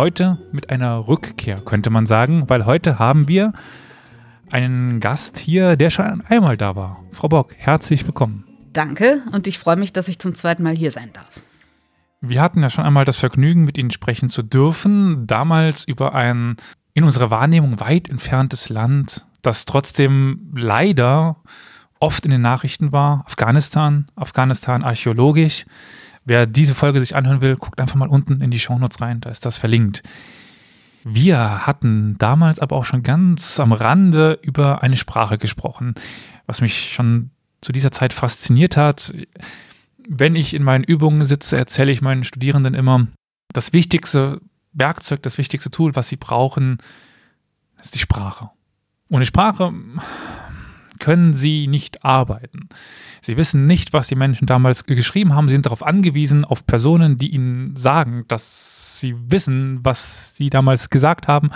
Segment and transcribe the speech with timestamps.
[0.00, 3.52] Heute mit einer Rückkehr, könnte man sagen, weil heute haben wir
[4.50, 7.04] einen Gast hier, der schon einmal da war.
[7.12, 8.46] Frau Bock, herzlich willkommen.
[8.72, 11.42] Danke und ich freue mich, dass ich zum zweiten Mal hier sein darf.
[12.22, 16.56] Wir hatten ja schon einmal das Vergnügen, mit Ihnen sprechen zu dürfen, damals über ein
[16.94, 21.36] in unserer Wahrnehmung weit entferntes Land, das trotzdem leider
[21.98, 25.66] oft in den Nachrichten war, Afghanistan, Afghanistan archäologisch.
[26.24, 29.30] Wer diese Folge sich anhören will, guckt einfach mal unten in die Shownotes rein, da
[29.30, 30.02] ist das verlinkt.
[31.02, 35.94] Wir hatten damals aber auch schon ganz am Rande über eine Sprache gesprochen,
[36.46, 37.30] was mich schon
[37.62, 39.12] zu dieser Zeit fasziniert hat
[40.12, 43.06] wenn ich in meinen Übungen sitze, erzähle ich meinen Studierenden immer,
[43.52, 44.40] das wichtigste
[44.72, 46.78] Werkzeug, das wichtigste Tool, was sie brauchen,
[47.80, 48.50] ist die Sprache.
[49.08, 49.72] Ohne Sprache
[51.00, 52.68] können sie nicht arbeiten.
[53.20, 55.48] Sie wissen nicht, was die Menschen damals geschrieben haben.
[55.48, 60.90] Sie sind darauf angewiesen, auf Personen, die ihnen sagen, dass sie wissen, was sie damals
[60.90, 61.50] gesagt haben.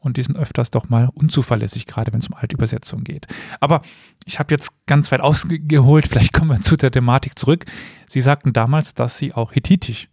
[0.00, 3.26] Und die sind öfters doch mal unzuverlässig, gerade wenn es um Altübersetzung geht.
[3.60, 3.82] Aber
[4.24, 6.08] ich habe jetzt ganz weit ausgeholt.
[6.08, 7.64] Vielleicht kommen wir zu der Thematik zurück.
[8.08, 10.08] Sie sagten damals, dass sie auch Hethitisch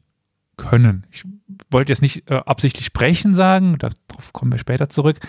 [0.57, 1.07] können.
[1.11, 1.25] Ich
[1.71, 5.19] wollte jetzt nicht äh, absichtlich sprechen sagen, darauf kommen wir später zurück.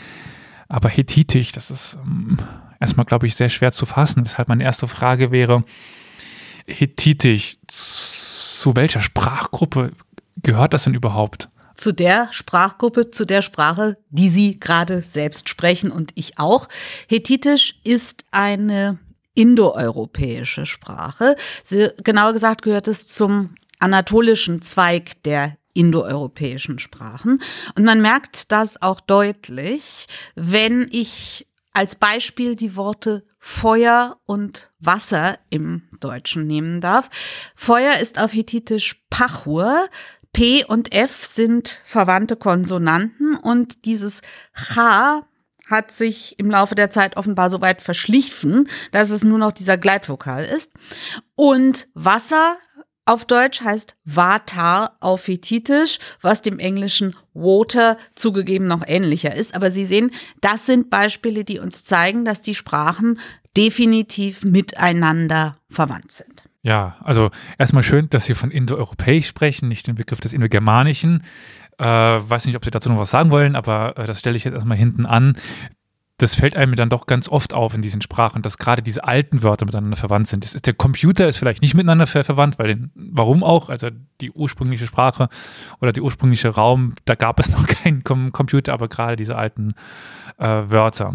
[0.68, 2.38] Aber Hethitisch, das ist ähm,
[2.84, 4.24] erstmal, glaube ich, sehr schwer zu fassen.
[4.24, 5.64] Weshalb meine erste Frage wäre,
[6.66, 9.92] Hethitisch, zu welcher Sprachgruppe
[10.42, 11.48] gehört das denn überhaupt?
[11.74, 16.68] Zu der Sprachgruppe, zu der Sprache, die Sie gerade selbst sprechen und ich auch.
[17.08, 18.98] Hethitisch ist eine
[19.34, 21.36] indoeuropäische Sprache.
[21.64, 27.42] Sie, genauer gesagt gehört es zum anatolischen Zweig der indoeuropäischen Sprachen.
[27.74, 35.38] Und man merkt das auch deutlich, wenn ich als Beispiel die Worte Feuer und Wasser
[35.50, 37.10] im Deutschen nehmen darf.
[37.54, 39.88] Feuer ist auf Hethitisch Pachur.
[40.32, 44.22] P und F sind verwandte Konsonanten und dieses
[44.54, 45.20] Cha
[45.68, 49.78] hat sich im Laufe der Zeit offenbar so weit verschliffen, dass es nur noch dieser
[49.78, 50.72] Gleitvokal ist.
[51.36, 52.56] Und Wasser
[53.06, 59.54] auf Deutsch heißt Vatar auf Hethitisch, was dem englischen Water zugegeben noch ähnlicher ist.
[59.54, 60.10] Aber Sie sehen,
[60.40, 63.18] das sind Beispiele, die uns zeigen, dass die Sprachen
[63.56, 66.42] definitiv miteinander verwandt sind.
[66.62, 71.22] Ja, also erstmal schön, dass Sie von indoeuropäisch sprechen, nicht den Begriff des Indogermanischen.
[71.78, 74.44] Äh, weiß nicht, ob Sie dazu noch was sagen wollen, aber äh, das stelle ich
[74.44, 75.36] jetzt erstmal hinten an
[76.18, 79.42] das fällt einem dann doch ganz oft auf in diesen Sprachen, dass gerade diese alten
[79.42, 80.44] Wörter miteinander verwandt sind.
[80.44, 83.68] Ist, der Computer ist vielleicht nicht miteinander ver verwandt, weil den, warum auch?
[83.68, 83.88] Also
[84.20, 85.28] die ursprüngliche Sprache
[85.80, 89.74] oder die ursprüngliche Raum, da gab es noch keinen Com Computer, aber gerade diese alten
[90.38, 91.12] äh, Wörter.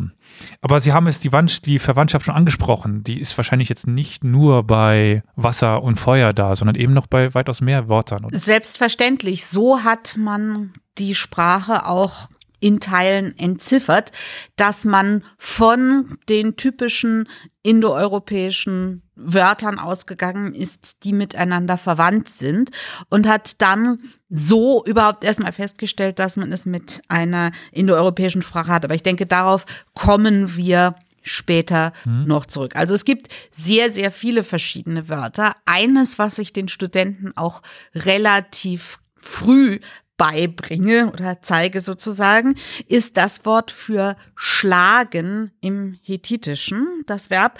[0.61, 1.29] Aber Sie haben es die,
[1.63, 3.03] die Verwandtschaft schon angesprochen.
[3.03, 7.33] Die ist wahrscheinlich jetzt nicht nur bei Wasser und Feuer da, sondern eben noch bei
[7.33, 8.25] weitaus mehr Wörtern.
[8.25, 8.37] Oder?
[8.37, 9.45] Selbstverständlich.
[9.45, 12.27] So hat man die Sprache auch
[12.59, 14.11] in Teilen entziffert,
[14.55, 17.27] dass man von den typischen
[17.63, 22.71] indoeuropäischen Wörtern ausgegangen ist, die miteinander verwandt sind
[23.09, 23.99] und hat dann
[24.29, 28.85] so überhaupt erstmal festgestellt, dass man es mit einer indoeuropäischen Sprache hat.
[28.85, 32.25] Aber ich denke, darauf kommen wir später mhm.
[32.25, 32.75] noch zurück.
[32.75, 35.55] Also es gibt sehr, sehr viele verschiedene Wörter.
[35.65, 37.61] Eines, was ich den Studenten auch
[37.93, 39.79] relativ früh
[40.19, 42.55] beibringe oder zeige sozusagen,
[42.87, 46.87] ist das Wort für schlagen im Hethitischen.
[47.07, 47.57] Das Verb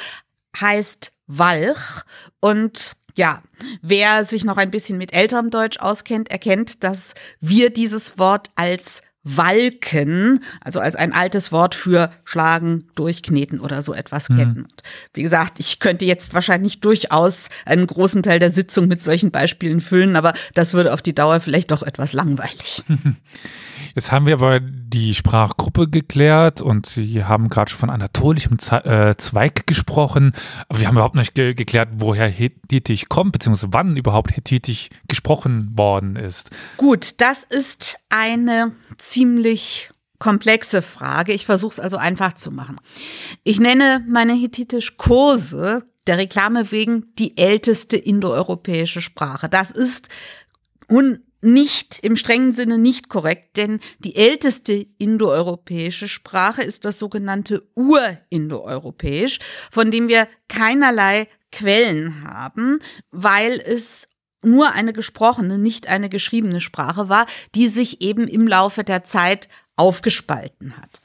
[0.60, 2.04] heißt Walch
[2.40, 3.42] und ja,
[3.82, 9.02] wer sich noch ein bisschen mit älterem Deutsch auskennt, erkennt, dass wir dieses Wort als
[9.24, 14.38] Walken, also als ein altes Wort für schlagen, durchkneten oder so etwas mhm.
[14.38, 14.68] kennen.
[15.14, 19.82] Wie gesagt, ich könnte jetzt wahrscheinlich durchaus einen großen Teil der Sitzung mit solchen Beispielen
[19.82, 22.84] füllen, aber das würde auf die Dauer vielleicht doch etwas langweilig.
[23.96, 29.16] Jetzt haben wir aber die Sprachgruppe geklärt und Sie haben gerade schon von anatolischem äh,
[29.18, 30.34] Zweig gesprochen,
[30.68, 35.78] aber wir haben überhaupt nicht ge geklärt, woher Hethitisch kommt, beziehungsweise wann überhaupt Hethitisch gesprochen
[35.78, 36.50] worden ist.
[36.78, 39.90] Gut, das ist eine ziemlich
[40.20, 41.34] komplexe Frage.
[41.34, 42.78] Ich versuche es also einfach zu machen.
[43.44, 49.48] Ich nenne meine Hethitisch-Kurse der Reklame wegen die älteste indoeuropäische Sprache.
[49.48, 50.10] Das ist
[51.42, 59.40] nicht im strengen Sinne nicht korrekt, denn die älteste indoeuropäische Sprache ist das sogenannte Urindoeuropäisch,
[59.72, 62.80] von dem wir keinerlei Quellen haben,
[63.12, 64.08] weil es
[64.42, 67.26] nur eine gesprochene, nicht eine geschriebene Sprache war,
[67.56, 71.02] die sich eben im Laufe der Zeit aufgespalten hat.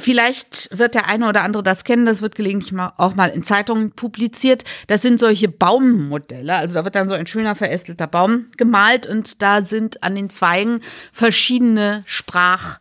[0.00, 3.92] Vielleicht wird der eine oder andere das kennen, das wird gelegentlich auch mal in Zeitungen
[3.92, 4.64] publiziert.
[4.86, 6.54] Das sind solche Baummodelle.
[6.54, 10.30] Also da wird dann so ein schöner verästelter Baum gemalt und da sind an den
[10.30, 10.80] Zweigen
[11.12, 12.80] verschiedene Sprach,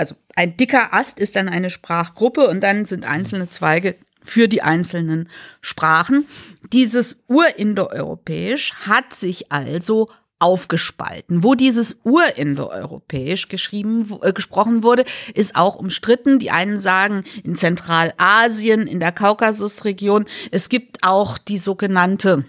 [0.00, 4.62] also ein dicker Ast ist dann eine Sprachgruppe und dann sind einzelne Zweige für die
[4.62, 5.28] einzelnen
[5.60, 6.26] Sprachen.
[6.72, 10.08] Dieses Urindoeuropäisch hat sich also
[10.40, 11.44] aufgespalten.
[11.44, 15.04] Wo dieses Urindoeuropäisch geschrieben, äh, gesprochen wurde,
[15.34, 16.38] ist auch umstritten.
[16.38, 20.24] Die einen sagen in Zentralasien, in der Kaukasusregion.
[20.50, 22.44] Es gibt auch die sogenannte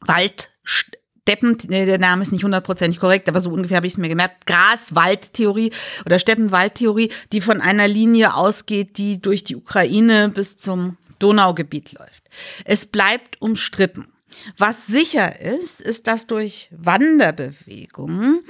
[0.00, 4.46] Waldsteppen, der Name ist nicht hundertprozentig korrekt, aber so ungefähr habe ich es mir gemerkt,
[4.46, 5.72] Gras-Wald-Theorie
[6.06, 12.24] oder Steppenwald-Theorie, die von einer Linie ausgeht, die durch die Ukraine bis zum Donaugebiet läuft.
[12.64, 14.08] Es bleibt umstritten.
[14.56, 18.40] Was sicher ist, ist, dass durch Wanderbewegungen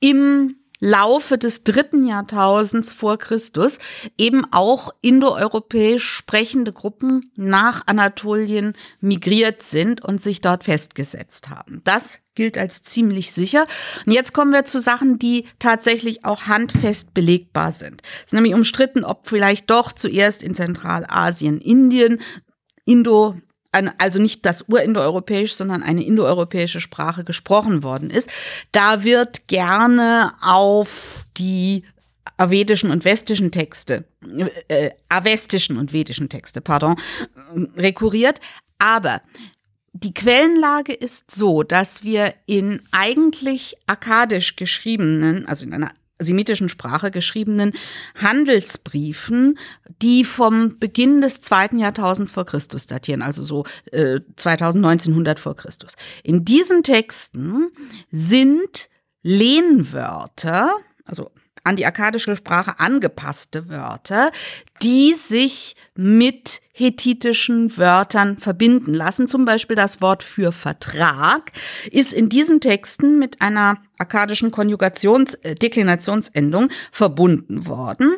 [0.00, 3.78] im Laufe des dritten Jahrtausends vor Christus
[4.18, 11.80] eben auch indoeuropäisch sprechende Gruppen nach Anatolien migriert sind und sich dort festgesetzt haben.
[11.84, 13.66] Das gilt als ziemlich sicher.
[14.04, 18.02] Und jetzt kommen wir zu Sachen, die tatsächlich auch handfest belegbar sind.
[18.18, 22.20] Es ist nämlich umstritten, ob vielleicht doch zuerst in Zentralasien, Indien,
[22.84, 23.36] Indo
[23.98, 28.30] also nicht das urindoeuropäisch, sondern eine indoeuropäische Sprache gesprochen worden ist.
[28.72, 31.84] Da wird gerne auf die
[32.36, 34.04] avedischen und westischen Texte,
[34.68, 36.96] äh, avestischen und vedischen Texte, pardon,
[37.76, 38.40] rekurriert.
[38.78, 39.22] Aber
[39.92, 47.10] die Quellenlage ist so, dass wir in eigentlich akkadisch geschriebenen, also in einer semitischen Sprache
[47.10, 47.72] geschriebenen
[48.20, 49.58] Handelsbriefen,
[50.02, 55.96] die vom Beginn des zweiten Jahrtausends vor Christus datieren, also so äh, 2019 vor Christus.
[56.22, 57.70] In diesen Texten
[58.10, 58.88] sind
[59.22, 60.70] Lehnwörter,
[61.04, 61.30] also
[61.66, 64.30] an die akkadische Sprache angepasste Wörter,
[64.82, 69.26] die sich mit hethitischen Wörtern verbinden lassen.
[69.26, 71.52] Zum Beispiel das Wort für Vertrag
[71.90, 78.16] ist in diesen Texten mit einer akkadischen Konjugations-, äh, verbunden worden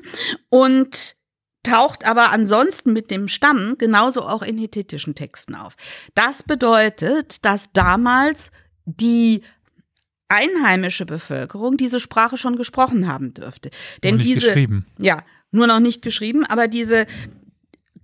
[0.48, 1.16] und
[1.62, 5.74] taucht aber ansonsten mit dem Stamm genauso auch in hethitischen Texten auf.
[6.14, 8.50] Das bedeutet, dass damals
[8.84, 9.42] die
[10.28, 13.70] einheimische Bevölkerung diese Sprache schon gesprochen haben dürfte.
[14.02, 14.86] Denn nur nicht diese, geschrieben.
[14.98, 15.18] ja,
[15.50, 17.06] nur noch nicht geschrieben, aber diese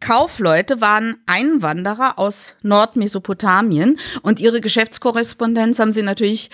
[0.01, 6.51] Kaufleute waren Einwanderer aus Nordmesopotamien und ihre Geschäftskorrespondenz haben sie natürlich,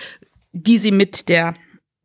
[0.53, 1.55] die sie mit der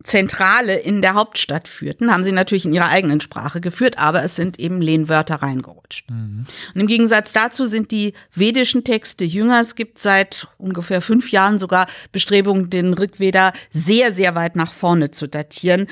[0.07, 4.37] Zentrale in der Hauptstadt führten, haben sie natürlich in ihrer eigenen Sprache geführt, aber es
[4.37, 6.09] sind eben Lehnwörter reingerutscht.
[6.09, 6.47] Mhm.
[6.75, 9.61] Und im Gegensatz dazu sind die vedischen Texte jünger.
[9.61, 15.11] Es gibt seit ungefähr fünf Jahren sogar Bestrebungen, den Rigveda sehr, sehr weit nach vorne
[15.11, 15.89] zu datieren.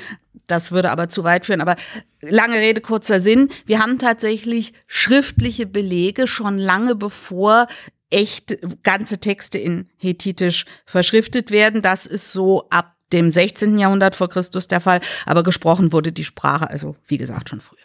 [0.47, 1.61] Das würde aber zu weit führen.
[1.61, 1.75] Aber
[2.21, 3.49] lange Rede, kurzer Sinn.
[3.65, 7.67] Wir haben tatsächlich schriftliche Belege schon lange bevor
[8.11, 11.81] echt ganze Texte in Hethitisch verschriftet werden.
[11.81, 13.77] Das ist so ab dem 16.
[13.77, 17.79] Jahrhundert vor Christus der Fall, aber gesprochen wurde die Sprache also, wie gesagt, schon früher.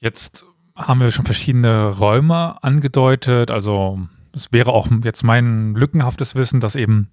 [0.00, 0.44] Jetzt
[0.74, 4.00] haben wir schon verschiedene Räume angedeutet, also
[4.34, 7.10] es wäre auch jetzt mein lückenhaftes Wissen, dass eben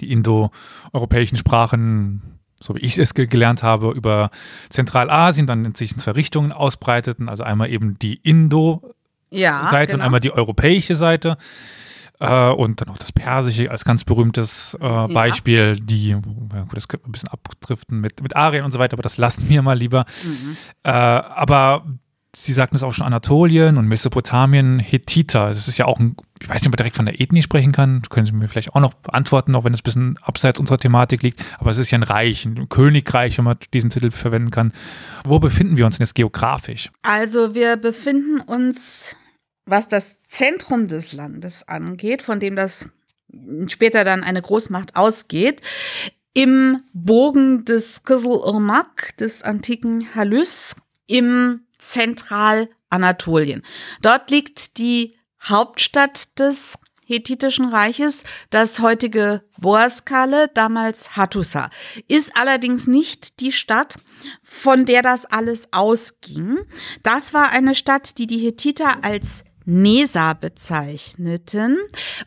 [0.00, 4.30] die indoeuropäischen Sprachen, so wie ich es gelernt habe, über
[4.70, 8.94] Zentralasien dann in sich in zwei Richtungen ausbreiteten, also einmal eben die Indo-Seite
[9.32, 9.94] ja, genau.
[9.94, 11.36] und einmal die europäische Seite.
[12.20, 15.84] Äh, und dann auch das Persische als ganz berühmtes äh, Beispiel, ja.
[15.84, 18.94] die, ja, gut, das könnte man ein bisschen abdriften mit, mit Arien und so weiter,
[18.94, 20.04] aber das lassen wir mal lieber.
[20.22, 20.56] Mhm.
[20.84, 21.84] Äh, aber
[22.36, 25.48] Sie sagten es auch schon, Anatolien und Mesopotamien, Hethiter.
[25.48, 27.70] Das ist ja auch ein, ich weiß nicht, ob man direkt von der Ethnie sprechen
[27.70, 28.00] kann.
[28.00, 30.78] Das können Sie mir vielleicht auch noch beantworten, auch wenn es ein bisschen abseits unserer
[30.78, 31.40] Thematik liegt.
[31.58, 34.72] Aber es ist ja ein Reich, ein Königreich, wenn man diesen Titel verwenden kann.
[35.24, 36.90] Wo befinden wir uns denn jetzt geografisch?
[37.02, 39.14] Also wir befinden uns
[39.66, 42.88] was das Zentrum des Landes angeht, von dem das
[43.66, 45.60] später dann eine Großmacht ausgeht,
[46.34, 48.40] im Bogen des Kızıl
[49.18, 50.74] des antiken Halys,
[51.06, 53.62] im Zentralanatolien.
[54.02, 61.68] Dort liegt die Hauptstadt des Hethitischen Reiches, das heutige Boaskale, damals Hattusa,
[62.08, 63.98] ist allerdings nicht die Stadt,
[64.42, 66.58] von der das alles ausging.
[67.02, 71.78] Das war eine Stadt, die die Hethiter als Nesa bezeichneten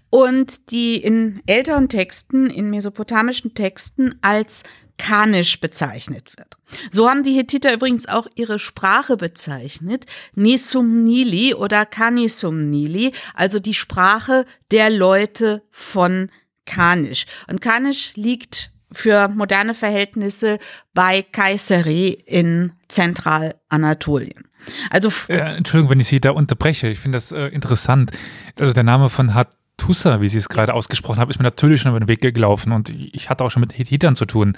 [0.09, 4.63] und die in älteren Texten, in mesopotamischen Texten als
[4.97, 6.57] Kanisch bezeichnet wird.
[6.91, 14.45] So haben die Hethiter übrigens auch ihre Sprache bezeichnet, Nisumnili oder Kanisumnili, also die Sprache
[14.71, 16.31] der Leute von
[16.65, 17.25] Kanisch.
[17.47, 20.59] Und Kanisch liegt für moderne Verhältnisse
[20.93, 24.46] bei Kayseri in Zentralanatolien.
[24.89, 26.87] Also äh, Entschuldigung, wenn ich Sie da unterbreche.
[26.87, 28.11] Ich finde das äh, interessant.
[28.59, 31.91] Also der Name von Hattusa, wie Sie es gerade ausgesprochen haben, ist mir natürlich schon
[31.91, 34.57] über den Weg gelaufen und ich hatte auch schon mit Hethitern zu tun.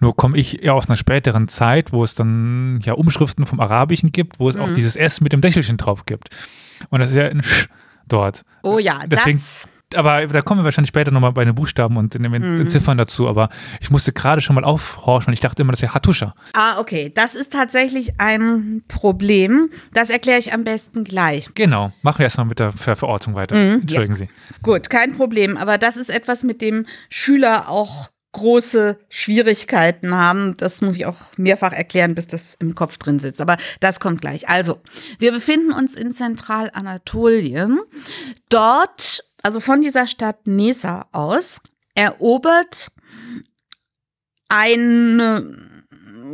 [0.00, 4.12] Nur komme ich ja aus einer späteren Zeit, wo es dann ja Umschriften vom Arabischen
[4.12, 4.62] gibt, wo es mhm.
[4.62, 6.30] auch dieses S mit dem Dächelchen drauf gibt.
[6.90, 7.68] Und das ist ja ein Sch
[8.08, 8.44] dort.
[8.62, 12.14] Oh ja, Deswegen, das aber da kommen wir wahrscheinlich später nochmal bei den Buchstaben und
[12.14, 12.68] den, den mhm.
[12.68, 13.28] Ziffern dazu.
[13.28, 13.48] Aber
[13.80, 16.34] ich musste gerade schon mal aufhorchen und ich dachte immer, das wäre Hatuscha.
[16.52, 17.12] Ah, okay.
[17.14, 19.70] Das ist tatsächlich ein Problem.
[19.92, 21.48] Das erkläre ich am besten gleich.
[21.54, 21.92] Genau.
[22.02, 23.56] Machen wir erstmal mit der Ver Verortung weiter.
[23.56, 24.18] Mhm, Entschuldigen ja.
[24.18, 24.28] Sie.
[24.62, 25.56] Gut, kein Problem.
[25.56, 30.56] Aber das ist etwas, mit dem Schüler auch große Schwierigkeiten haben.
[30.58, 33.40] Das muss ich auch mehrfach erklären, bis das im Kopf drin sitzt.
[33.40, 34.48] Aber das kommt gleich.
[34.48, 34.78] Also,
[35.18, 37.80] wir befinden uns in Zentralanatolien.
[38.50, 41.60] Dort also von dieser Stadt Nesa aus,
[41.94, 42.90] erobert
[44.48, 45.56] eine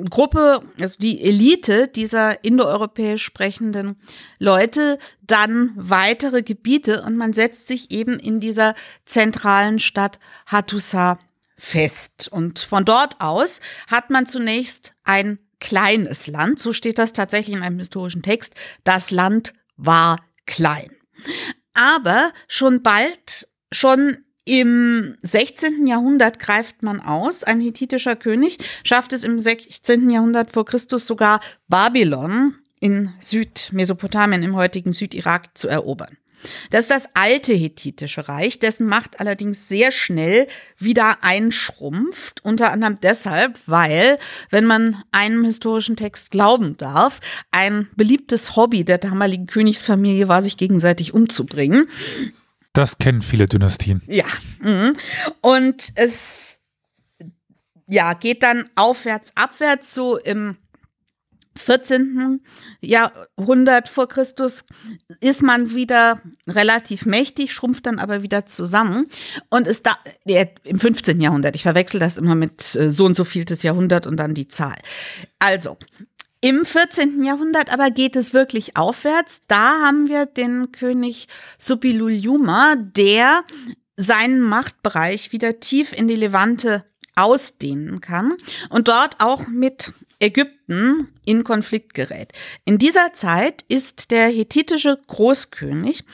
[0.08, 4.00] Gruppe, also die Elite dieser indoeuropäisch sprechenden
[4.38, 11.18] Leute, dann weitere Gebiete und man setzt sich eben in dieser zentralen Stadt Hattusa
[11.58, 12.28] fest.
[12.32, 17.62] Und von dort aus hat man zunächst ein kleines Land, so steht das tatsächlich in
[17.62, 18.54] einem historischen Text,
[18.84, 20.16] das Land war
[20.46, 20.96] klein.
[21.74, 25.86] Aber schon bald, schon im 16.
[25.86, 27.44] Jahrhundert greift man aus.
[27.44, 30.10] Ein hethitischer König schafft es im 16.
[30.10, 36.16] Jahrhundert vor Christus sogar Babylon in Südmesopotamien, im heutigen Südirak zu erobern.
[36.70, 40.46] Das ist das alte hethitische Reich, dessen Macht allerdings sehr schnell
[40.78, 44.18] wieder einschrumpft, unter anderem deshalb, weil,
[44.50, 47.20] wenn man einem historischen Text glauben darf,
[47.50, 51.88] ein beliebtes Hobby der damaligen Königsfamilie war, sich gegenseitig umzubringen.
[52.72, 54.02] Das kennen viele Dynastien.
[54.06, 54.24] Ja.
[54.62, 54.96] Mhm.
[55.40, 56.60] Und es
[57.86, 60.56] ja, geht dann aufwärts, abwärts, so im
[61.56, 62.40] 14.
[62.80, 64.64] Jahrhundert vor Christus
[65.20, 69.06] ist man wieder relativ mächtig, schrumpft dann aber wieder zusammen
[69.50, 71.20] und ist da ja, im 15.
[71.20, 71.54] Jahrhundert.
[71.56, 74.76] Ich verwechsel das immer mit äh, so und so vieltes Jahrhundert und dann die Zahl.
[75.38, 75.76] Also,
[76.40, 77.22] im 14.
[77.22, 79.46] Jahrhundert aber geht es wirklich aufwärts.
[79.46, 81.28] Da haben wir den König
[81.58, 83.44] Suppiluliuma, der
[83.96, 88.34] seinen Machtbereich wieder tief in die Levante ausdehnen kann
[88.70, 89.92] und dort auch mit
[90.22, 92.32] Ägypten in Konflikt gerät.
[92.64, 96.04] In dieser Zeit ist der hethitische Großkönig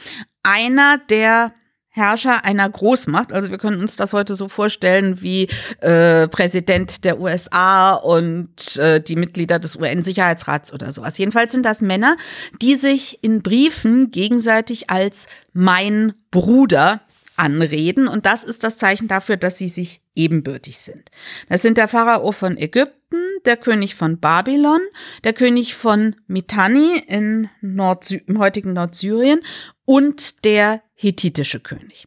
[0.43, 1.53] einer der
[1.91, 3.33] Herrscher einer Großmacht.
[3.33, 5.49] Also wir können uns das heute so vorstellen wie
[5.81, 11.19] äh, Präsident der USA und äh, die Mitglieder des UN-Sicherheitsrats oder sowas.
[11.19, 12.17] Jedenfalls sind das Männer,
[12.62, 17.03] die sich in Briefen gegenseitig als mein Bruder
[17.37, 18.07] anreden.
[18.09, 21.11] Und das ist das Zeichen dafür, dass sie sich ebenbürtig sind.
[21.49, 22.98] Das sind der Pharao von Ägypten,
[23.45, 24.81] der König von Babylon,
[25.25, 29.41] der König von Mitanni in Nord im heutigen Nordsyrien
[29.85, 32.07] und der hethitische König.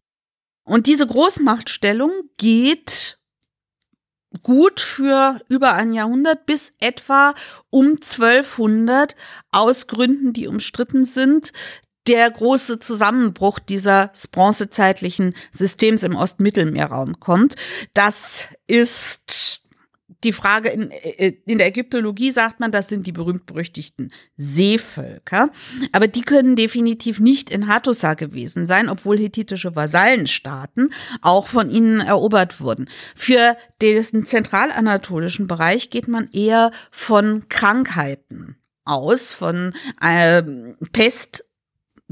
[0.64, 3.18] Und diese Großmachtstellung geht
[4.42, 7.34] gut für über ein Jahrhundert bis etwa
[7.70, 9.14] um 1200
[9.50, 11.52] aus Gründen, die umstritten sind,
[12.06, 17.54] der große Zusammenbruch dieses bronzezeitlichen Systems im Ostmittelmeerraum kommt.
[17.94, 19.61] Das ist
[20.24, 25.50] die Frage, in, äh, in der Ägyptologie sagt man, das sind die berühmt-berüchtigten Seevölker.
[25.92, 32.00] Aber die können definitiv nicht in Hattusa gewesen sein, obwohl hethitische Vasallenstaaten auch von ihnen
[32.00, 32.88] erobert wurden.
[33.14, 40.42] Für den zentralanatolischen Bereich geht man eher von Krankheiten aus, von äh,
[40.92, 41.44] Pest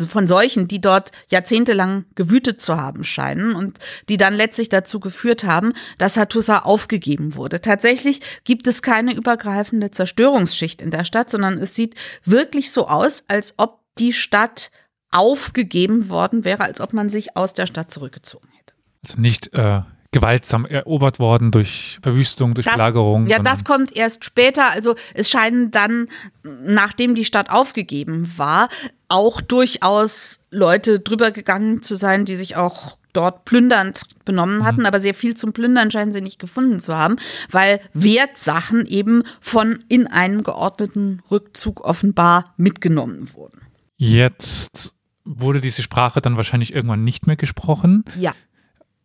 [0.06, 3.78] von Seuchen, die dort jahrzehntelang gewütet zu haben scheinen und
[4.08, 7.60] die dann letztlich dazu geführt haben, dass Hattusa aufgegeben wurde.
[7.60, 13.24] Tatsächlich gibt es keine übergreifende Zerstörungsschicht in der Stadt, sondern es sieht wirklich so aus,
[13.28, 14.70] als ob die Stadt
[15.10, 18.74] aufgegeben worden wäre, als ob man sich aus der Stadt zurückgezogen hätte.
[19.04, 23.26] Also nicht äh, gewaltsam erobert worden durch Verwüstung, durch das, Belagerung.
[23.26, 24.70] Ja, das kommt erst später.
[24.70, 26.08] Also es scheinen dann,
[26.42, 28.68] nachdem die Stadt aufgegeben war,
[29.10, 34.64] auch durchaus Leute drüber gegangen zu sein, die sich auch dort plündernd benommen mhm.
[34.64, 34.86] hatten, mhm.
[34.86, 37.16] aber sehr viel zum Plündern scheinen sie nicht gefunden zu haben,
[37.50, 43.60] weil Wertsachen eben von in einem geordneten Rückzug offenbar mitgenommen wurden.
[43.96, 48.04] Jetzt wurde diese Sprache dann wahrscheinlich irgendwann nicht mehr gesprochen.
[48.16, 48.32] Ja.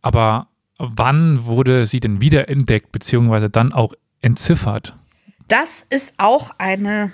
[0.01, 0.47] Aber
[0.77, 4.95] wann wurde sie denn wiederentdeckt, beziehungsweise dann auch entziffert?
[5.47, 7.11] Das ist auch eine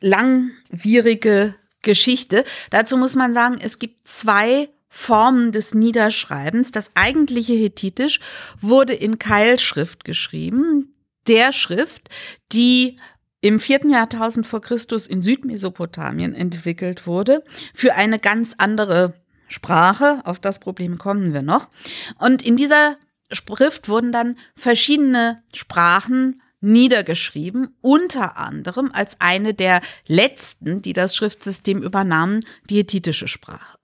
[0.00, 1.54] langwierige
[1.88, 2.44] Geschichte.
[2.68, 6.70] Dazu muss man sagen, es gibt zwei Formen des Niederschreibens.
[6.70, 8.20] Das eigentliche Hethitisch
[8.60, 10.94] wurde in Keilschrift geschrieben,
[11.28, 12.10] der Schrift,
[12.52, 12.98] die
[13.40, 17.42] im vierten Jahrtausend vor Christus in Südmesopotamien entwickelt wurde,
[17.72, 19.14] für eine ganz andere
[19.46, 20.20] Sprache.
[20.24, 21.70] Auf das Problem kommen wir noch.
[22.18, 22.96] Und in dieser
[23.32, 31.82] Schrift wurden dann verschiedene Sprachen niedergeschrieben, unter anderem als eine der letzten, die das Schriftsystem
[31.82, 33.78] übernahmen, die hethitische Sprache.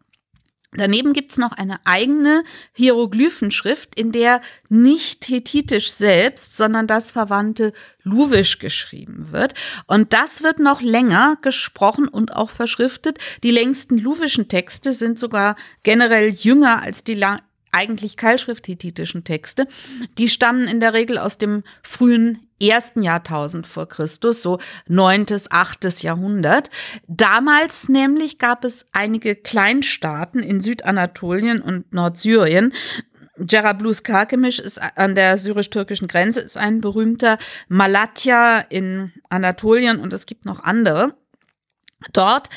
[0.77, 8.59] Daneben gibt's noch eine eigene Hieroglyphenschrift, in der nicht hethitisch selbst, sondern das verwandte Luwisch
[8.59, 9.55] geschrieben wird.
[9.87, 13.19] Und das wird noch länger gesprochen und auch verschriftet.
[13.45, 15.55] Die längsten luwischen Texte sind sogar
[15.85, 17.25] generell jünger als die
[17.71, 19.69] eigentlich keilschrift-hethitischen Texte.
[20.19, 26.03] Die stammen in der Regel aus dem frühen ersten Jahrtausend vor Christus, so neuntes, achtes
[26.03, 26.71] Jahrhundert.
[27.07, 32.73] Damals nämlich gab es einige Kleinstaaten in Südanatolien und Nordsyrien,
[33.37, 40.27] Jerablus Karkemisch ist an der syrisch-türkischen Grenze, ist ein berühmter Malatya in Anatolien und es
[40.27, 41.17] gibt noch andere.
[42.13, 42.49] Dort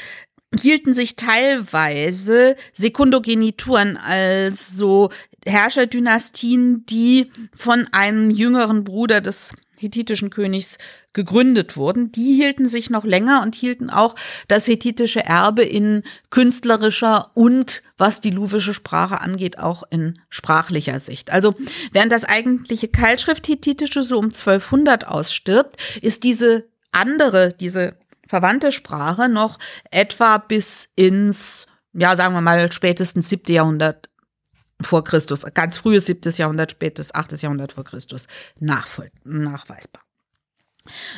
[0.59, 5.09] hielten sich teilweise Sekundogenituren, also
[5.45, 10.77] Herrscherdynastien, die von einem jüngeren Bruder des hethitischen Königs
[11.13, 14.15] gegründet wurden, die hielten sich noch länger und hielten auch
[14.47, 21.31] das hethitische Erbe in künstlerischer und, was die luwische Sprache angeht, auch in sprachlicher Sicht.
[21.31, 21.55] Also
[21.91, 29.57] während das eigentliche Keilschrift-hethitische so um 1200 ausstirbt, ist diese andere, diese verwandte Sprache noch
[29.91, 34.09] etwa bis ins, ja, sagen wir mal, spätestens siebte Jahrhundert
[34.81, 38.27] vor Christus, ganz frühes siebtes Jahrhundert, spätes achtes Jahrhundert vor Christus
[38.59, 40.03] nachweisbar.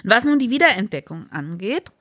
[0.03, 1.91] Was nun die Wiederentdeckung angeht,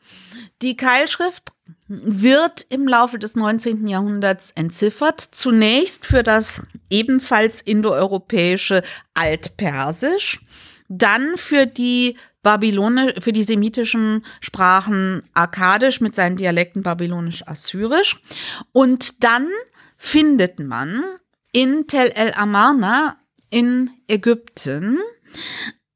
[0.62, 1.52] die Keilschrift
[1.86, 3.86] wird im Laufe des 19.
[3.86, 5.20] Jahrhunderts entziffert.
[5.20, 8.82] Zunächst für das ebenfalls indoeuropäische
[9.14, 10.40] Altpersisch,
[10.88, 18.22] dann für die Babylone, für die semitischen Sprachen Akkadisch mit seinen Dialekten Babylonisch-Assyrisch.
[18.72, 19.48] Und dann
[19.98, 21.04] findet man
[21.58, 23.16] in Tel El Amarna
[23.50, 25.00] in Ägypten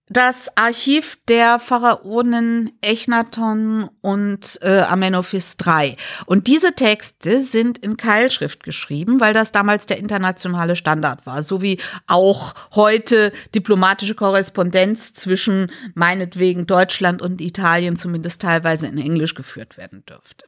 [0.09, 5.97] das Archiv der Pharaonen Echnaton und äh, Amenophis III.
[6.27, 11.63] Und diese Texte sind in Keilschrift geschrieben, weil das damals der internationale Standard war, so
[11.63, 19.77] wie auch heute diplomatische Korrespondenz zwischen meinetwegen Deutschland und Italien zumindest teilweise in Englisch geführt
[19.77, 20.47] werden dürfte.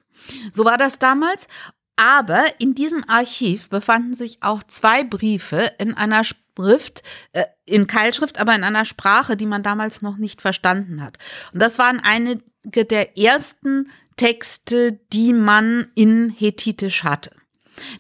[0.53, 1.49] So war das damals.
[1.97, 7.03] Aber in diesem Archiv befanden sich auch zwei Briefe in einer Schrift,
[7.33, 11.19] äh, in Keilschrift, aber in einer Sprache, die man damals noch nicht verstanden hat.
[11.53, 17.31] Und das waren einige der ersten Texte, die man in Hethitisch hatte.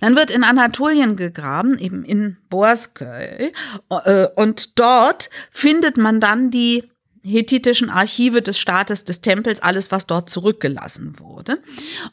[0.00, 3.52] Dann wird in Anatolien gegraben, eben in Borsköy,
[3.90, 6.88] äh, und dort findet man dann die
[7.22, 11.60] hethitischen Archive des Staates, des Tempels, alles, was dort zurückgelassen wurde.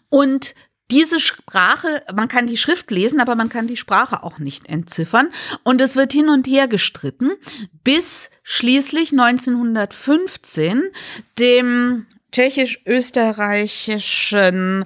[0.09, 0.55] Und
[0.91, 5.31] diese Sprache, man kann die Schrift lesen, aber man kann die Sprache auch nicht entziffern.
[5.63, 7.31] Und es wird hin und her gestritten,
[7.83, 10.83] bis schließlich 1915
[11.39, 14.85] dem tschechisch-österreichischen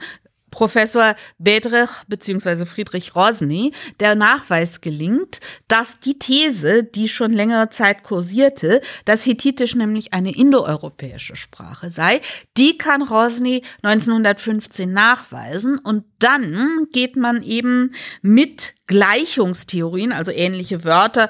[0.56, 2.66] Professor Bedrich bzw.
[2.66, 9.76] Friedrich Rosny der Nachweis gelingt, dass die These, die schon längere Zeit kursierte, dass Hethitisch
[9.76, 12.22] nämlich eine indoeuropäische Sprache sei,
[12.56, 21.28] die kann Rosny 1915 nachweisen und dann geht man eben mit Gleichungstheorien, also ähnliche Wörter,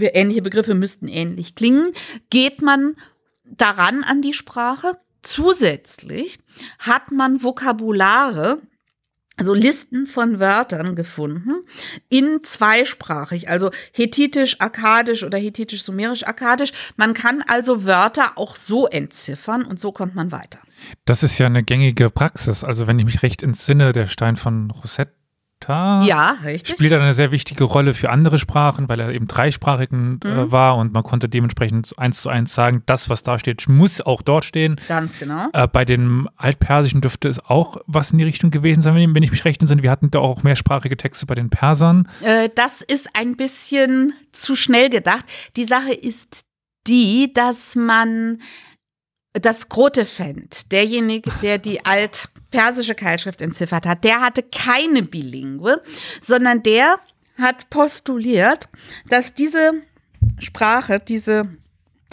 [0.00, 1.92] ähnliche Begriffe müssten ähnlich klingen,
[2.30, 2.96] geht man
[3.44, 6.38] daran an die Sprache Zusätzlich
[6.78, 8.58] hat man Vokabulare,
[9.36, 11.62] also Listen von Wörtern gefunden
[12.08, 16.72] in zweisprachig, also hethitisch, akkadisch oder hethitisch, sumerisch, akkadisch.
[16.96, 20.60] Man kann also Wörter auch so entziffern und so kommt man weiter.
[21.06, 22.62] Das ist ja eine gängige Praxis.
[22.62, 25.14] Also wenn ich mich recht entsinne, der Stein von Rosette.
[25.68, 26.74] Ja, richtig.
[26.74, 30.38] Spielt eine sehr wichtige Rolle für andere Sprachen, weil er eben dreisprachigen äh, mhm.
[30.38, 34.00] äh, war und man konnte dementsprechend eins zu eins sagen, das, was da steht, muss
[34.00, 34.80] auch dort stehen.
[34.88, 35.48] Ganz genau.
[35.52, 39.30] Äh, bei dem Altpersischen dürfte es auch was in die Richtung gewesen sein, wenn ich
[39.30, 39.82] mich recht entsinne.
[39.82, 42.08] Wir hatten da auch mehrsprachige Texte bei den Persern.
[42.20, 45.24] Äh, das ist ein bisschen zu schnell gedacht.
[45.56, 46.44] Die Sache ist
[46.86, 48.38] die, dass man
[49.34, 55.82] das Grotefend, derjenige, der die altpersische Keilschrift entziffert hat, der hatte keine Bilingue,
[56.20, 57.00] sondern der
[57.36, 58.68] hat postuliert,
[59.08, 59.72] dass diese
[60.38, 61.48] Sprache, diese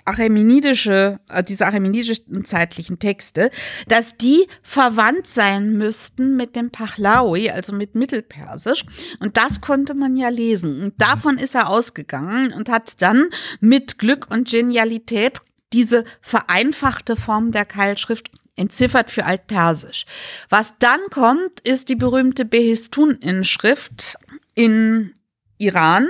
[0.05, 3.51] achämenidische, äh, diese achämenidischen zeitlichen Texte,
[3.87, 8.83] dass die verwandt sein müssten mit dem Pahlaui, also mit Mittelpersisch.
[9.19, 10.81] Und das konnte man ja lesen.
[10.83, 13.29] Und davon ist er ausgegangen und hat dann
[13.59, 15.41] mit Glück und Genialität
[15.73, 20.05] diese vereinfachte Form der Keilschrift entziffert für Altpersisch.
[20.49, 24.17] Was dann kommt, ist die berühmte Behistun-Inschrift
[24.55, 25.13] in
[25.57, 26.07] Iran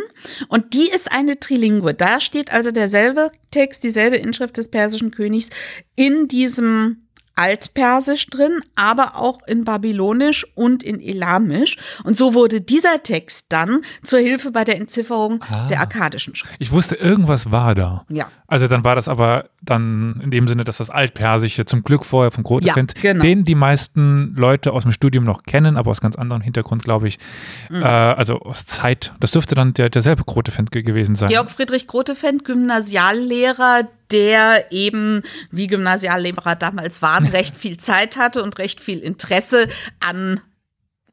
[0.47, 1.93] und die ist eine Trilingue.
[1.93, 5.49] Da steht also derselbe Text, dieselbe Inschrift des persischen Königs
[5.95, 7.03] in diesem
[7.35, 11.77] Altpersisch drin, aber auch in Babylonisch und in Elamisch.
[12.03, 15.67] Und so wurde dieser Text dann zur Hilfe bei der Entzifferung ah.
[15.69, 16.55] der akkadischen Schrift.
[16.59, 18.05] Ich wusste, irgendwas war da.
[18.09, 18.27] Ja.
[18.47, 22.31] Also dann war das aber dann in dem Sinne, dass das Altpersische zum Glück vorher
[22.31, 23.23] von Grotefend, ja, genau.
[23.23, 27.07] den die meisten Leute aus dem Studium noch kennen, aber aus ganz anderem Hintergrund, glaube
[27.07, 27.17] ich.
[27.69, 27.81] Mhm.
[27.81, 29.13] Äh, also aus Zeit.
[29.19, 31.29] Das dürfte dann der, derselbe Grotefend gewesen sein.
[31.29, 38.57] Georg Friedrich Grotefend, Gymnasiallehrer, der eben, wie Gymnasiallehrer damals waren, recht viel Zeit hatte und
[38.59, 39.67] recht viel Interesse
[39.99, 40.41] an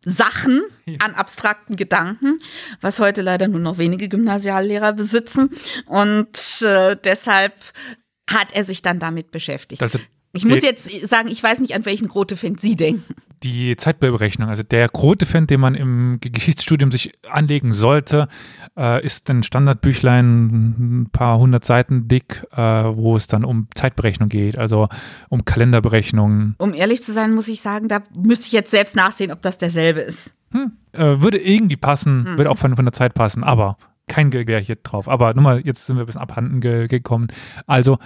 [0.04, 0.62] Sachen,
[1.00, 2.38] an abstrakten Gedanken,
[2.80, 5.50] was heute leider nur noch wenige Gymnasiallehrer besitzen.
[5.86, 7.52] Und äh, deshalb
[8.30, 9.82] hat er sich dann damit beschäftigt.
[9.82, 9.98] Also
[10.32, 13.14] ich muss jetzt sagen, ich weiß nicht, an welchen Grotefend Sie denken.
[13.42, 18.26] Die Zeitberechnung, also der Grotefend, den man im Geschichtsstudium sich anlegen sollte,
[18.76, 24.28] äh, ist ein Standardbüchlein, ein paar hundert Seiten dick, äh, wo es dann um Zeitberechnung
[24.28, 24.88] geht, also
[25.28, 26.56] um Kalenderberechnungen.
[26.58, 29.56] Um ehrlich zu sein, muss ich sagen, da müsste ich jetzt selbst nachsehen, ob das
[29.56, 30.34] derselbe ist.
[30.50, 32.36] Hm, äh, würde irgendwie passen, hm.
[32.38, 33.76] würde auch von, von der Zeit passen, aber
[34.08, 35.08] kein Gewehr hier drauf.
[35.08, 37.28] Aber nur mal, jetzt sind wir ein bisschen abhanden ge gekommen.
[37.66, 37.98] Also,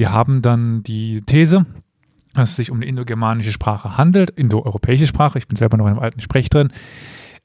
[0.00, 1.66] wir haben dann die These,
[2.32, 5.36] dass es sich um eine indogermanische Sprache handelt, indoeuropäische Sprache.
[5.36, 6.72] Ich bin selber noch in einem alten Sprech drin.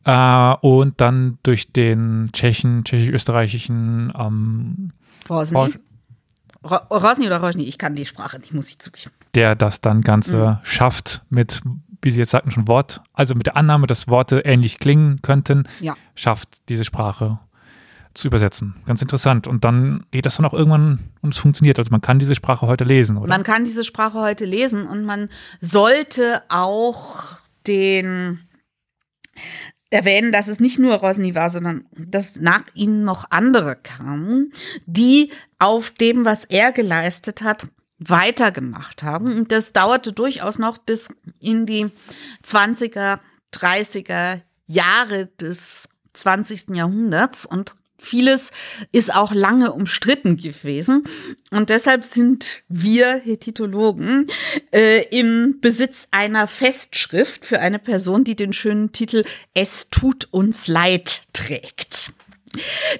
[0.05, 4.93] Äh, und dann durch den Tschechen, tschechisch-österreichischen ähm,
[5.29, 5.73] Rosny.
[6.63, 9.11] Rosny oder Rosny, ich kann die Sprache nicht, muss ich zugeben.
[9.35, 10.57] Der das dann Ganze mhm.
[10.65, 11.61] schafft mit,
[12.01, 15.67] wie Sie jetzt sagten, schon Wort, also mit der Annahme, dass Worte ähnlich klingen könnten,
[15.81, 15.93] ja.
[16.15, 17.37] schafft diese Sprache
[18.15, 18.75] zu übersetzen.
[18.85, 19.45] Ganz interessant.
[19.45, 21.77] Und dann geht das dann auch irgendwann und es funktioniert.
[21.77, 23.27] Also man kann diese Sprache heute lesen, oder?
[23.27, 25.29] Man kann diese Sprache heute lesen und man
[25.61, 28.39] sollte auch den
[29.89, 34.51] erwähnen, dass es nicht nur Rosny war, sondern dass nach ihm noch andere kamen,
[34.85, 39.33] die auf dem, was er geleistet hat, weitergemacht haben.
[39.33, 41.87] Und das dauerte durchaus noch bis in die
[42.43, 43.19] 20er,
[43.53, 46.75] 30er Jahre des 20.
[46.75, 48.51] Jahrhunderts und Vieles
[48.91, 51.03] ist auch lange umstritten gewesen.
[51.51, 54.27] Und deshalb sind wir Hethitologen
[54.71, 60.67] äh, im Besitz einer Festschrift für eine Person, die den schönen Titel Es tut uns
[60.67, 62.13] leid trägt.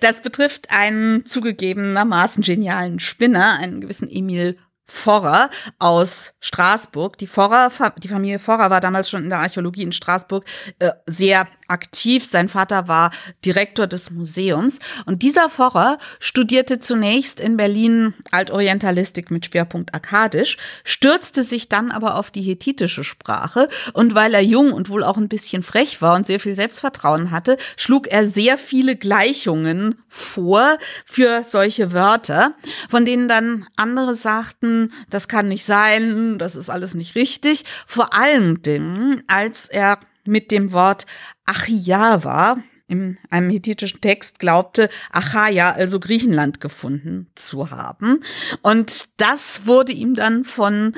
[0.02, 7.18] Das betrifft einen zugegebenermaßen genialen Spinner, einen gewissen Emil Forrer aus Straßburg.
[7.18, 7.72] Die Forrer,
[8.04, 10.46] die Familie Forrer war damals schon in der Archäologie in Straßburg
[10.80, 12.26] äh, sehr aktiv.
[12.26, 13.12] Sein Vater war
[13.44, 14.80] Direktor des Museums.
[15.06, 22.18] Und dieser Forrer studierte zunächst in Berlin Altorientalistik mit Schwerpunkt Akkadisch, stürzte sich dann aber
[22.18, 23.68] auf die hethitische Sprache.
[23.94, 27.32] Und weil er jung und wohl auch ein bisschen frech war und sehr viel Selbstvertrauen
[27.32, 32.56] hatte, schlug er sehr viele Gleichungen vor für solche Wörter,
[32.90, 37.64] von denen dann andere sagten, das kann nicht sein, das ist alles nicht richtig.
[37.86, 41.06] Vor allen Dingen, als er mit dem Wort
[41.46, 42.58] Achiava
[42.88, 48.20] in einem hethitischen Text glaubte, Achaia, also Griechenland, gefunden zu haben.
[48.62, 50.94] Und das wurde ihm dann von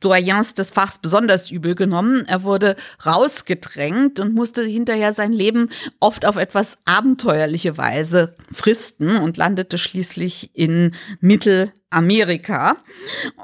[0.00, 2.24] Doyens des Fachs besonders übel genommen.
[2.26, 5.68] Er wurde rausgedrängt und musste hinterher sein Leben
[6.00, 12.76] oft auf etwas abenteuerliche Weise fristen und landete schließlich in Mittelamerika.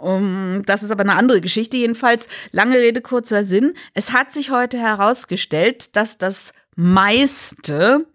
[0.01, 1.77] Um, das ist aber eine andere Geschichte.
[1.77, 3.75] Jedenfalls, lange Rede, kurzer Sinn.
[3.95, 8.07] Es hat sich heute herausgestellt, dass das meiste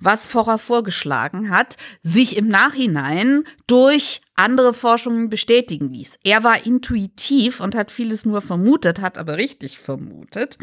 [0.00, 6.18] was Forrer vorgeschlagen hat, sich im Nachhinein durch andere Forschungen bestätigen ließ.
[6.24, 10.58] Er war intuitiv und hat vieles nur vermutet, hat aber richtig vermutet.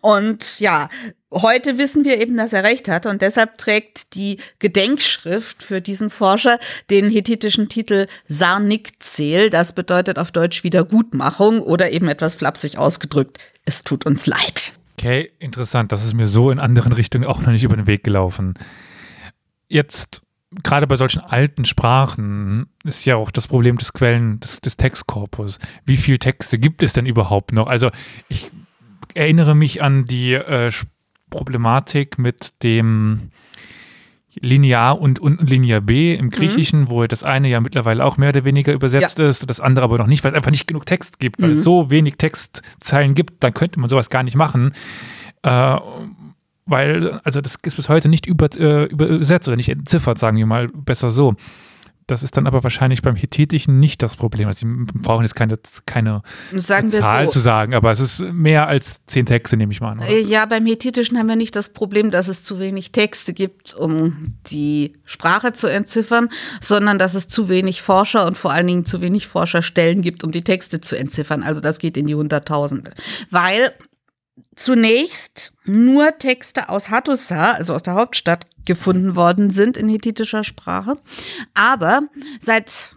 [0.00, 0.88] Und ja,
[1.30, 6.08] heute wissen wir eben, dass er recht hat und deshalb trägt die Gedenkschrift für diesen
[6.08, 6.58] Forscher
[6.90, 9.50] den hethitischen Titel Sarnikzel.
[9.50, 14.72] Das bedeutet auf Deutsch Wiedergutmachung oder eben etwas flapsig ausgedrückt, es tut uns leid.
[15.02, 15.90] Okay, interessant.
[15.90, 18.54] Das ist mir so in anderen Richtungen auch noch nicht über den Weg gelaufen.
[19.66, 20.22] Jetzt
[20.62, 25.58] gerade bei solchen alten Sprachen ist ja auch das Problem des Quellen, des, des Textkorpus.
[25.84, 27.66] Wie viele Texte gibt es denn überhaupt noch?
[27.66, 27.90] Also
[28.28, 28.52] ich
[29.12, 30.70] erinnere mich an die äh,
[31.30, 33.32] Problematik mit dem
[34.40, 36.90] Linear und, und Linear B im Griechischen, mhm.
[36.90, 39.28] wo das eine ja mittlerweile auch mehr oder weniger übersetzt ja.
[39.28, 41.58] ist, das andere aber noch nicht, weil es einfach nicht genug Text gibt, weil mhm.
[41.58, 44.72] es so wenig Textzeilen gibt, dann könnte man sowas gar nicht machen.
[45.42, 45.76] Äh,
[46.64, 50.46] weil, also das ist bis heute nicht über, äh, übersetzt oder nicht entziffert, sagen wir
[50.46, 51.34] mal besser so.
[52.06, 54.48] Das ist dann aber wahrscheinlich beim Hethitischen nicht das Problem.
[54.48, 56.22] Also, sie brauchen jetzt keine, keine
[56.58, 57.32] Zahl so.
[57.32, 59.98] zu sagen, aber es ist mehr als zehn Texte, nehme ich mal an.
[59.98, 60.08] Oder?
[60.08, 63.74] Äh, ja, beim Hethitischen haben wir nicht das Problem, dass es zu wenig Texte gibt,
[63.74, 66.28] um die Sprache zu entziffern,
[66.60, 70.32] sondern dass es zu wenig Forscher und vor allen Dingen zu wenig Forscherstellen gibt, um
[70.32, 71.42] die Texte zu entziffern.
[71.42, 72.92] Also das geht in die Hunderttausende.
[73.30, 73.72] Weil
[74.54, 80.96] zunächst nur Texte aus Hattusa, also aus der Hauptstadt, gefunden worden sind in hethitischer Sprache.
[81.54, 82.02] Aber
[82.40, 82.94] seit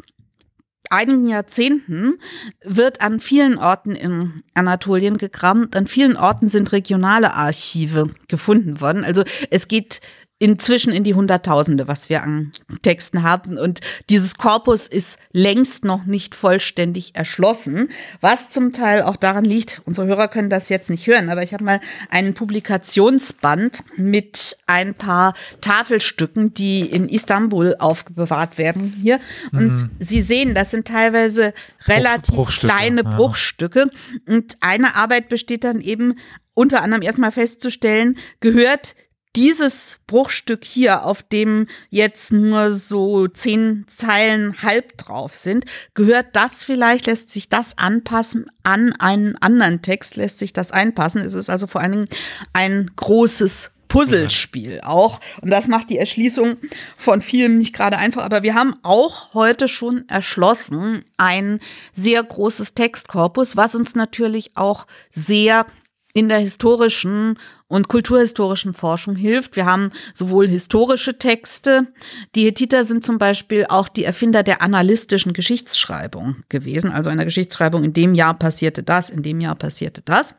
[0.89, 2.19] einigen Jahrzehnten
[2.63, 5.75] wird an vielen Orten in Anatolien gekramt.
[5.75, 9.03] An vielen Orten sind regionale Archive gefunden worden.
[9.03, 10.01] Also es geht
[10.37, 13.57] inzwischen in die Hunderttausende, was wir an Texten haben.
[13.57, 19.81] Und dieses Korpus ist längst noch nicht vollständig erschlossen, was zum Teil auch daran liegt,
[19.85, 24.93] unsere Hörer können das jetzt nicht hören, aber ich habe mal einen Publikationsband mit ein
[24.93, 29.21] paar Tafelstücken, die in Istanbul aufbewahrt werden hier.
[29.53, 29.89] Und mhm.
[29.99, 31.53] Sie sehen, das sind teilweise
[31.87, 33.15] relativ Bruchstücke, kleine ja.
[33.15, 33.89] Bruchstücke.
[34.27, 36.15] Und eine Arbeit besteht dann eben
[36.53, 38.95] unter anderem erstmal festzustellen, gehört
[39.35, 46.63] dieses Bruchstück hier, auf dem jetzt nur so zehn Zeilen halb drauf sind, gehört das
[46.63, 51.21] vielleicht, lässt sich das anpassen an einen anderen Text, lässt sich das einpassen.
[51.21, 52.09] Es ist also vor allen Dingen
[52.53, 55.19] ein großes Puzzlespiel auch.
[55.41, 56.57] Und das macht die Erschließung
[56.97, 58.23] von vielem nicht gerade einfach.
[58.23, 61.59] Aber wir haben auch heute schon erschlossen ein
[61.93, 65.65] sehr großes Textkorpus, was uns natürlich auch sehr
[66.13, 69.55] in der historischen und kulturhistorischen Forschung hilft.
[69.55, 71.87] Wir haben sowohl historische Texte,
[72.35, 77.83] die Hethiter sind zum Beispiel auch die Erfinder der analystischen Geschichtsschreibung gewesen, also einer Geschichtsschreibung,
[77.83, 80.35] in dem Jahr passierte das, in dem Jahr passierte das.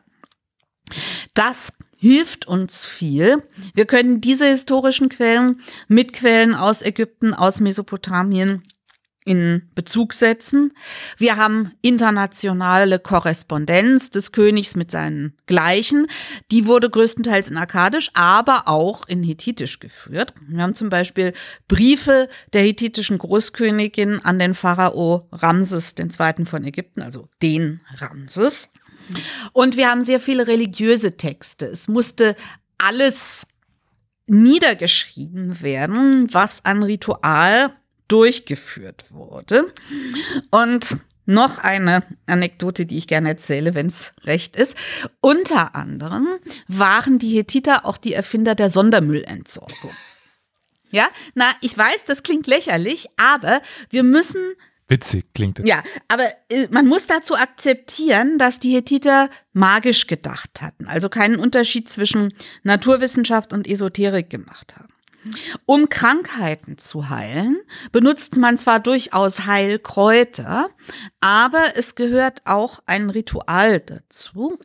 [1.33, 3.43] Das hilft uns viel.
[3.73, 8.63] Wir können diese historischen Quellen mit Quellen aus Ägypten, aus Mesopotamien
[9.27, 10.73] in Bezug setzen.
[11.17, 16.07] Wir haben internationale Korrespondenz des Königs mit seinen Gleichen.
[16.49, 20.33] Die wurde größtenteils in Akkadisch, aber auch in Hethitisch geführt.
[20.47, 21.33] Wir haben zum Beispiel
[21.67, 26.45] Briefe der hethitischen Großkönigin an den Pharao Ramses II.
[26.45, 28.69] von Ägypten, also den Ramses.
[29.51, 31.65] Und wir haben sehr viele religiöse Texte.
[31.65, 32.35] Es musste
[32.77, 33.45] alles
[34.27, 37.73] niedergeschrieben werden, was an Ritual
[38.07, 39.73] durchgeführt wurde.
[40.51, 44.77] Und noch eine Anekdote, die ich gerne erzähle, wenn es recht ist.
[45.19, 46.27] Unter anderem
[46.67, 49.91] waren die Hethiter auch die Erfinder der Sondermüllentsorgung.
[50.89, 54.41] Ja, na, ich weiß, das klingt lächerlich, aber wir müssen
[54.89, 55.67] Witzig klingt es.
[55.67, 61.35] Ja, aber äh, man muss dazu akzeptieren, dass die Hethiter magisch gedacht hatten, also keinen
[61.35, 64.93] Unterschied zwischen Naturwissenschaft und Esoterik gemacht haben.
[65.65, 67.57] Um Krankheiten zu heilen,
[67.91, 70.69] benutzt man zwar durchaus Heilkräuter,
[71.19, 74.57] aber es gehört auch ein Ritual dazu.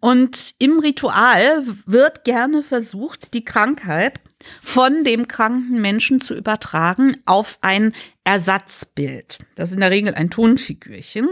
[0.00, 4.20] Und im Ritual wird gerne versucht, die Krankheit
[4.62, 7.92] von dem kranken Menschen zu übertragen auf ein
[8.24, 9.38] Ersatzbild.
[9.54, 11.30] Das ist in der Regel ein Tonfigürchen.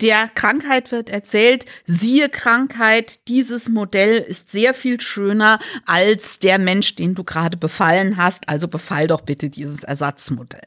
[0.00, 6.94] Der Krankheit wird erzählt, siehe Krankheit, dieses Modell ist sehr viel schöner als der Mensch,
[6.94, 10.60] den du gerade befallen hast, also befall doch bitte dieses Ersatzmodell.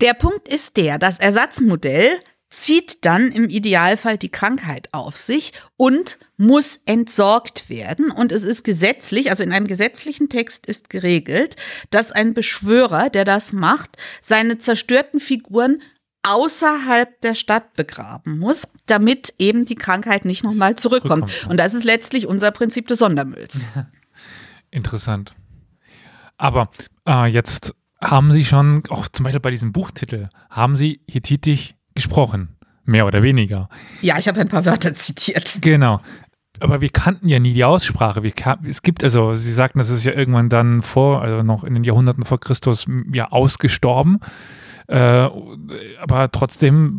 [0.00, 2.20] Der Punkt ist der, das Ersatzmodell
[2.60, 8.10] zieht dann im Idealfall die Krankheit auf sich und muss entsorgt werden.
[8.10, 11.56] Und es ist gesetzlich, also in einem gesetzlichen Text ist geregelt,
[11.90, 15.82] dass ein Beschwörer, der das macht, seine zerstörten Figuren
[16.22, 21.28] außerhalb der Stadt begraben muss, damit eben die Krankheit nicht nochmal zurückkommt.
[21.28, 21.50] zurückkommt.
[21.50, 23.64] Und das ist letztlich unser Prinzip des Sondermülls.
[24.70, 25.32] Interessant.
[26.36, 26.70] Aber
[27.06, 32.48] äh, jetzt haben Sie schon, auch zum Beispiel bei diesem Buchtitel, haben Sie Hittitisch gesprochen,
[32.84, 33.68] mehr oder weniger.
[34.02, 35.58] Ja, ich habe ein paar Wörter zitiert.
[35.60, 36.00] Genau.
[36.60, 38.22] Aber wir kannten ja nie die Aussprache.
[38.22, 38.32] Wir,
[38.64, 41.84] es gibt also, Sie sagten, das ist ja irgendwann dann vor, also noch in den
[41.84, 44.20] Jahrhunderten vor Christus ja ausgestorben.
[44.86, 45.28] Äh,
[45.98, 46.98] aber trotzdem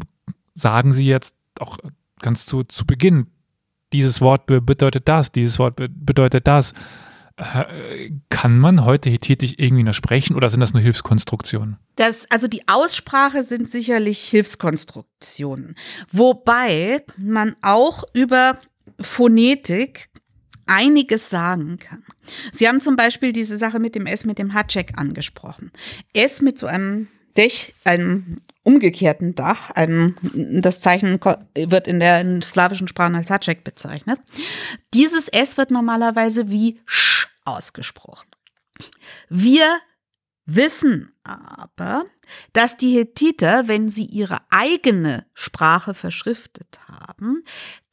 [0.56, 1.78] sagen Sie jetzt auch
[2.20, 3.28] ganz zu, zu Beginn,
[3.94, 6.74] dieses Wort bedeutet das, dieses Wort bedeutet das.
[8.30, 11.78] Kann man heute Hethitisch irgendwie noch sprechen oder sind das nur Hilfskonstruktionen?
[11.98, 15.76] Das, also die Aussprache sind sicherlich Hilfskonstruktionen.
[16.12, 18.58] Wobei man auch über
[19.02, 20.10] Phonetik
[20.66, 22.04] einiges sagen kann.
[22.54, 25.72] Sie haben zum Beispiel diese Sache mit dem S mit dem Hatschek angesprochen.
[26.14, 29.72] S mit so einem Dech, einem umgekehrten Dach,
[30.34, 31.20] das Zeichen
[31.56, 34.20] wird in der slawischen Sprache als Hatschek bezeichnet.
[34.94, 38.28] Dieses S wird normalerweise wie Sch ausgesprochen.
[39.30, 39.78] Wir
[40.46, 42.06] wissen aber,
[42.54, 47.44] dass die Hethiter, wenn sie ihre eigene Sprache verschriftet haben,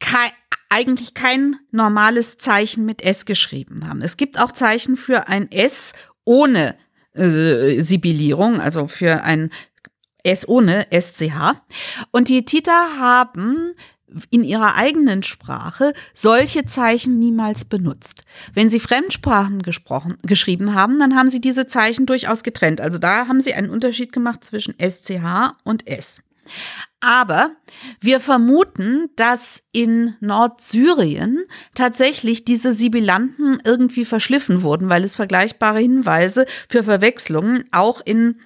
[0.01, 0.31] kei
[0.71, 4.01] eigentlich kein normales Zeichen mit S geschrieben haben.
[4.01, 5.93] Es gibt auch Zeichen für ein S
[6.25, 6.77] ohne
[7.15, 9.51] äh, Sibilierung, also für ein
[10.23, 11.61] S ohne SCH.
[12.11, 13.75] Und die Hethiter haben
[14.31, 18.25] in ihrer eigenen Sprache solche Zeichen niemals benutzt.
[18.55, 22.81] Wenn sie Fremdsprachen gesprochen, geschrieben haben, dann haben sie diese Zeichen durchaus getrennt.
[22.81, 26.23] Also da haben sie einen Unterschied gemacht zwischen SCH und S.
[27.01, 27.53] Aber
[28.01, 36.47] wir vermuten, dass in Nordsyrien tatsächlich diese Sibilanten irgendwie verschliffen wurden, weil es vergleichbare Hinweise
[36.69, 38.41] für Verwechslungen auch in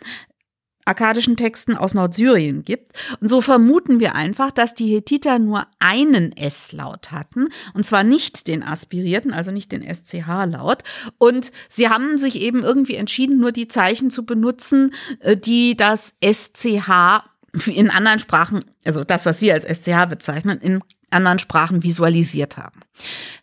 [0.87, 2.93] akkadischen Texten aus Nordsyrien gibt.
[3.21, 8.49] Und so vermuten wir einfach, dass die Hethiter nur einen S-Laut hatten, und zwar nicht
[8.49, 10.83] den aspirierten, also nicht den SCH-Laut.
[11.19, 16.15] Und sie haben sich eben irgendwie entschieden, nur die Zeichen zu benutzen, äh, die das
[16.25, 17.25] SCH
[17.67, 22.81] in anderen Sprachen, also das, was wir als SCH bezeichnen, in anderen Sprachen visualisiert haben.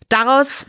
[0.10, 0.68] Daraus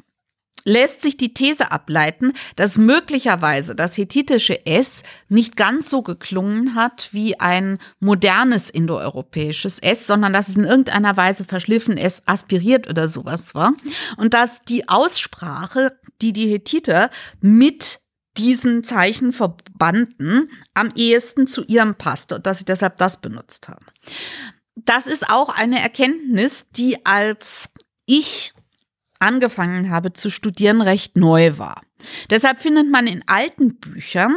[0.64, 7.10] lässt sich die These ableiten, dass möglicherweise das hethitische S nicht ganz so geklungen hat
[7.12, 13.08] wie ein modernes indoeuropäisches S, sondern dass es in irgendeiner Weise verschliffen S aspiriert oder
[13.08, 13.74] sowas war.
[14.16, 18.00] Und dass die Aussprache, die die Hethiter mit
[18.36, 23.86] diesen Zeichen verbanden, am ehesten zu ihrem passte und dass sie deshalb das benutzt haben.
[24.74, 27.70] Das ist auch eine Erkenntnis, die als
[28.06, 28.54] ich
[29.18, 31.80] angefangen habe zu studieren, recht neu war.
[32.30, 34.36] Deshalb findet man in alten Büchern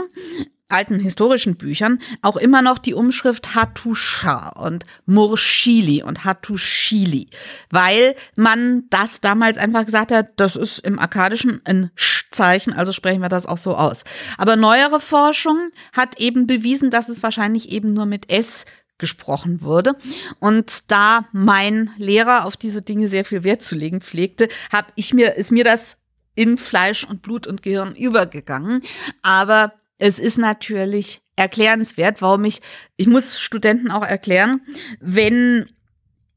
[0.69, 7.29] alten historischen Büchern auch immer noch die Umschrift Hattusha und Murshili und Hattushili,
[7.69, 13.21] weil man das damals einfach gesagt hat, das ist im Akkadischen ein Sch-Zeichen, also sprechen
[13.21, 14.03] wir das auch so aus.
[14.37, 18.65] Aber neuere Forschung hat eben bewiesen, dass es wahrscheinlich eben nur mit S
[18.97, 19.95] gesprochen wurde.
[20.39, 25.13] Und da mein Lehrer auf diese Dinge sehr viel Wert zu legen pflegte, habe ich
[25.13, 25.97] mir, ist mir das
[26.35, 28.81] in Fleisch und Blut und Gehirn übergegangen.
[29.21, 32.61] Aber es ist natürlich erklärenswert, warum ich,
[32.95, 34.61] ich muss Studenten auch erklären,
[34.99, 35.67] wenn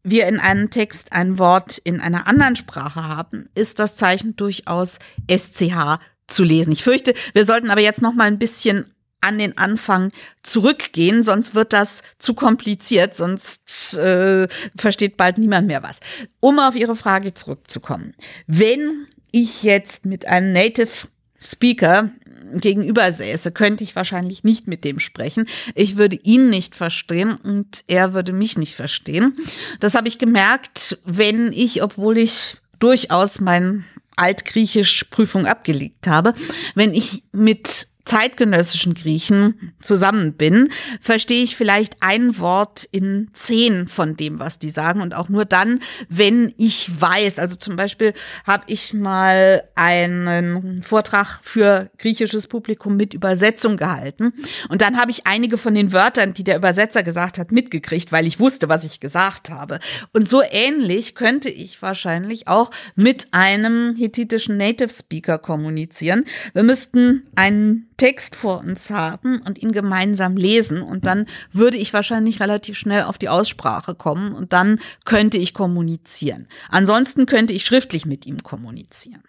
[0.03, 4.99] wir in einem Text ein Wort in einer anderen Sprache haben, ist das Zeichen durchaus
[5.31, 6.73] SCH zu lesen.
[6.73, 11.55] Ich fürchte, wir sollten aber jetzt noch mal ein bisschen an den Anfang zurückgehen, sonst
[11.55, 16.01] wird das zu kompliziert, sonst äh, versteht bald niemand mehr was.
[16.41, 18.15] Um auf Ihre Frage zurückzukommen.
[18.47, 21.09] Wenn ich jetzt mit einem Native
[21.41, 22.11] Speaker
[22.55, 25.47] gegenüber säße, könnte ich wahrscheinlich nicht mit dem sprechen.
[25.75, 29.37] Ich würde ihn nicht verstehen und er würde mich nicht verstehen.
[29.79, 33.85] Das habe ich gemerkt, wenn ich, obwohl ich durchaus mein
[34.17, 36.35] Altgriechisch Prüfung abgelegt habe,
[36.75, 40.71] wenn ich mit zeitgenössischen Griechen zusammen bin,
[41.01, 45.45] verstehe ich vielleicht ein Wort in zehn von dem, was die sagen und auch nur
[45.45, 47.39] dann, wenn ich weiß.
[47.39, 48.13] Also zum Beispiel
[48.45, 54.33] habe ich mal einen Vortrag für griechisches Publikum mit Übersetzung gehalten
[54.69, 58.27] und dann habe ich einige von den Wörtern, die der Übersetzer gesagt hat, mitgekriegt, weil
[58.27, 59.79] ich wusste, was ich gesagt habe.
[60.13, 66.25] Und so ähnlich könnte ich wahrscheinlich auch mit einem hethitischen Native Speaker kommunizieren.
[66.55, 71.93] Wir müssten einen Text vor uns haben und ihn gemeinsam lesen und dann würde ich
[71.93, 76.49] wahrscheinlich relativ schnell auf die Aussprache kommen und dann könnte ich kommunizieren.
[76.71, 79.23] Ansonsten könnte ich schriftlich mit ihm kommunizieren.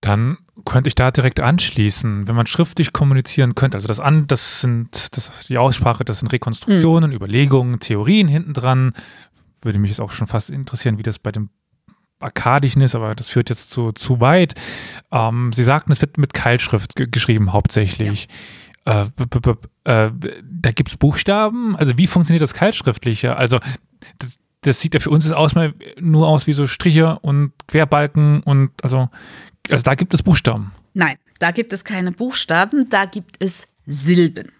[0.00, 3.76] Dann könnte ich da direkt anschließen, wenn man schriftlich kommunizieren könnte.
[3.76, 7.16] Also das an, das sind das, die Aussprache, das sind Rekonstruktionen, mhm.
[7.16, 8.94] Überlegungen, Theorien hinten dran.
[9.60, 11.50] Würde mich jetzt auch schon fast interessieren, wie das bei dem
[12.20, 14.54] akkadischen ist, aber das führt jetzt zu, zu weit.
[15.12, 18.28] Ähm, Sie sagten, es wird mit Keilschrift geschrieben hauptsächlich.
[18.86, 19.02] Ja.
[19.02, 19.06] Äh,
[19.84, 20.10] äh,
[20.42, 21.76] da gibt es Buchstaben.
[21.76, 23.36] Also wie funktioniert das Keilschriftliche?
[23.36, 23.58] Also
[24.18, 25.52] das, das sieht ja für uns aus,
[25.98, 29.08] nur aus wie so Striche und Querbalken und also,
[29.68, 30.72] also da gibt es Buchstaben.
[30.94, 34.52] Nein, da gibt es keine Buchstaben, da gibt es Silben.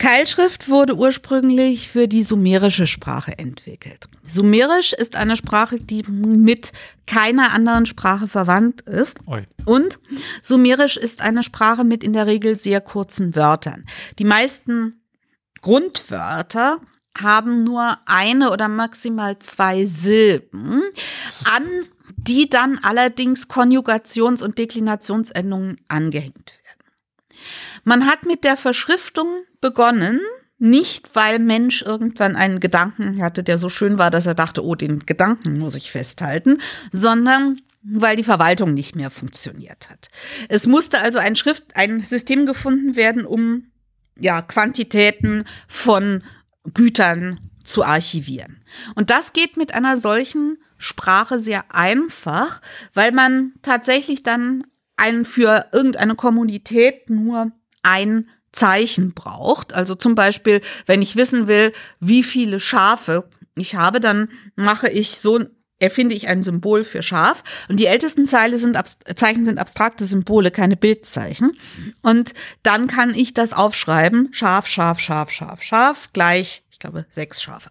[0.00, 4.06] Keilschrift wurde ursprünglich für die sumerische Sprache entwickelt.
[4.22, 6.72] Sumerisch ist eine Sprache, die mit
[7.06, 9.18] keiner anderen Sprache verwandt ist.
[9.26, 9.42] Oi.
[9.66, 9.98] Und
[10.40, 13.84] Sumerisch ist eine Sprache mit in der Regel sehr kurzen Wörtern.
[14.18, 15.02] Die meisten
[15.60, 16.78] Grundwörter
[17.20, 20.80] haben nur eine oder maximal zwei Silben,
[21.44, 21.68] an
[22.16, 26.59] die dann allerdings Konjugations- und Deklinationsendungen angehängt werden.
[27.84, 29.26] Man hat mit der Verschriftung
[29.60, 30.20] begonnen,
[30.58, 34.74] nicht weil Mensch irgendwann einen Gedanken hatte, der so schön war, dass er dachte, oh,
[34.74, 36.58] den Gedanken muss ich festhalten,
[36.92, 40.10] sondern weil die Verwaltung nicht mehr funktioniert hat.
[40.48, 43.70] Es musste also ein Schrift, ein System gefunden werden, um
[44.18, 46.22] ja Quantitäten von
[46.74, 48.62] Gütern zu archivieren.
[48.94, 52.60] Und das geht mit einer solchen Sprache sehr einfach,
[52.92, 54.64] weil man tatsächlich dann
[54.96, 57.52] ein, für irgendeine Kommunität nur
[57.82, 59.74] ein Zeichen braucht.
[59.74, 65.18] Also zum Beispiel, wenn ich wissen will, wie viele Schafe ich habe, dann mache ich
[65.18, 65.40] so
[65.80, 67.42] erfinde ich ein Symbol für Schaf.
[67.68, 68.78] Und die ältesten Zeile sind
[69.16, 71.58] Zeichen sind abstrakte Symbole, keine Bildzeichen.
[72.02, 74.28] Und dann kann ich das aufschreiben.
[74.32, 77.70] Schaf, Schaf, Schaf, Schaf, Schaf, gleich, ich glaube, sechs Schafe.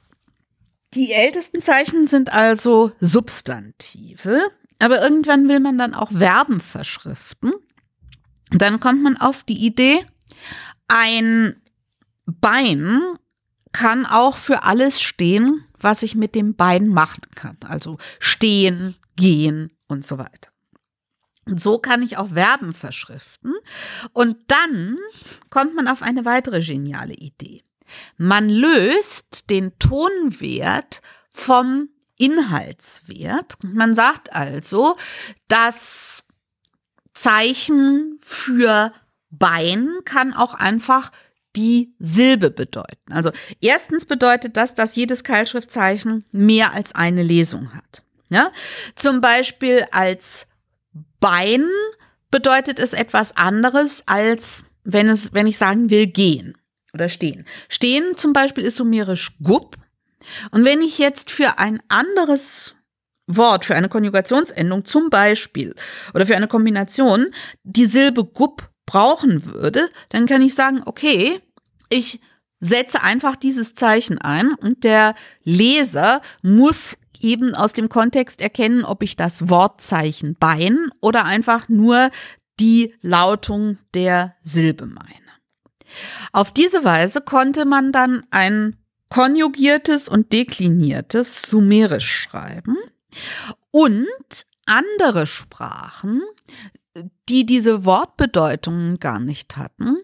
[0.95, 4.41] Die ältesten Zeichen sind also Substantive.
[4.79, 7.53] Aber irgendwann will man dann auch Verben verschriften.
[8.51, 10.05] Dann kommt man auf die Idee,
[10.87, 11.61] ein
[12.25, 13.01] Bein
[13.71, 17.57] kann auch für alles stehen, was ich mit dem Bein machen kann.
[17.65, 20.49] Also stehen, gehen und so weiter.
[21.45, 23.53] Und so kann ich auch Verben verschriften.
[24.13, 24.97] Und dann
[25.49, 27.63] kommt man auf eine weitere geniale Idee.
[28.17, 33.57] Man löst den Tonwert vom Inhaltswert.
[33.63, 34.95] Man sagt also,
[35.47, 36.23] das
[37.19, 38.93] Zeichen für
[39.29, 41.11] Bein kann auch einfach
[41.53, 43.11] die Silbe bedeuten.
[43.11, 48.03] Also erstens bedeutet das, dass jedes Keilschriftzeichen mehr als eine Lesung hat.
[48.29, 48.53] Ja?
[48.95, 50.47] Zum Beispiel als
[51.19, 51.67] Bein
[52.31, 56.57] bedeutet es etwas anderes, als wenn es, wenn ich sagen will, gehen
[56.93, 57.45] oder stehen.
[57.67, 59.75] Stehen zum Beispiel ist sumerisch gub.
[60.51, 62.75] Und wenn ich jetzt für ein anderes
[63.29, 65.75] Wort, für eine Konjugationsendung zum Beispiel
[66.13, 67.27] oder für eine Kombination
[67.63, 71.39] die Silbe gub brauchen würde, dann kann ich sagen, okay,
[71.89, 72.19] ich
[72.59, 75.13] setze einfach dieses Zeichen ein und der
[75.43, 82.09] Leser muss eben aus dem Kontext erkennen, ob ich das Wortzeichen Bein oder einfach nur
[82.59, 85.05] die Lautung der Silbe meine.
[86.31, 88.75] Auf diese Weise konnte man dann ein
[89.09, 92.77] konjugiertes und dekliniertes Sumerisch schreiben
[93.71, 96.21] und andere Sprachen
[97.29, 99.97] die diese Wortbedeutungen gar nicht hatten,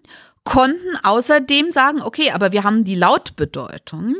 [0.43, 4.15] konnten außerdem sagen, okay, aber wir haben die Lautbedeutung.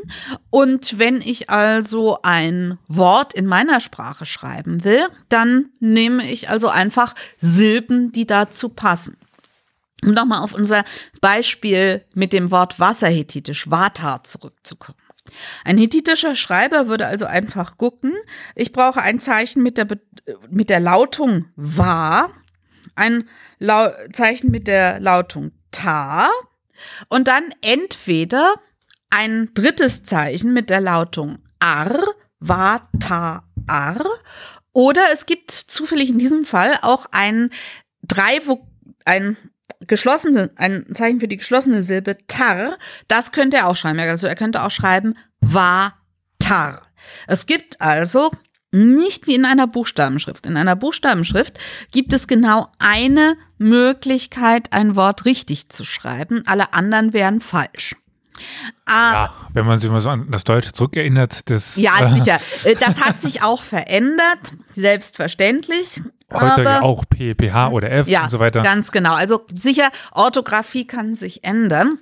[0.50, 6.68] Und wenn ich also ein Wort in meiner Sprache schreiben will, dann nehme ich also
[6.68, 9.16] einfach Silben, die dazu passen.
[10.04, 10.84] Um nochmal auf unser
[11.20, 14.98] Beispiel mit dem Wort Wasserhethitisch, Vata, zurückzukommen.
[15.64, 18.12] Ein hethitischer Schreiber würde also einfach gucken,
[18.54, 19.86] ich brauche ein Zeichen mit der,
[20.48, 22.30] mit der Lautung Wa
[22.96, 26.30] ein Lau Zeichen mit der Lautung Ta
[27.08, 28.54] und dann entweder
[29.10, 31.96] ein drittes Zeichen mit der Lautung Ar,
[32.40, 34.04] Va, Ta, Ar.
[34.72, 37.50] Oder es gibt zufällig in diesem Fall auch ein
[38.02, 38.40] drei,
[39.04, 39.36] ein
[39.80, 42.78] geschlossene, ein Zeichen für die geschlossene Silbe Tar.
[43.08, 43.98] Das könnte er auch schreiben.
[44.00, 45.94] Also er könnte auch schreiben Va,
[46.38, 46.82] Tar.
[47.26, 48.30] Es gibt also
[48.72, 50.46] nicht wie in einer Buchstabenschrift.
[50.46, 51.58] In einer Buchstabenschrift
[51.92, 56.42] gibt es genau eine Möglichkeit, ein Wort richtig zu schreiben.
[56.46, 57.96] Alle anderen wären falsch.
[58.84, 61.76] Ah, ja, wenn man sich mal so an das Deutsche zurückerinnert, das.
[61.76, 62.38] Ja, äh, sicher.
[62.64, 66.02] Äh, das hat sich auch verändert, selbstverständlich.
[66.32, 68.62] Heute ja auch P, PH oder F ja, und so weiter.
[68.62, 69.14] Ganz genau.
[69.14, 72.00] Also sicher, Orthographie kann sich ändern.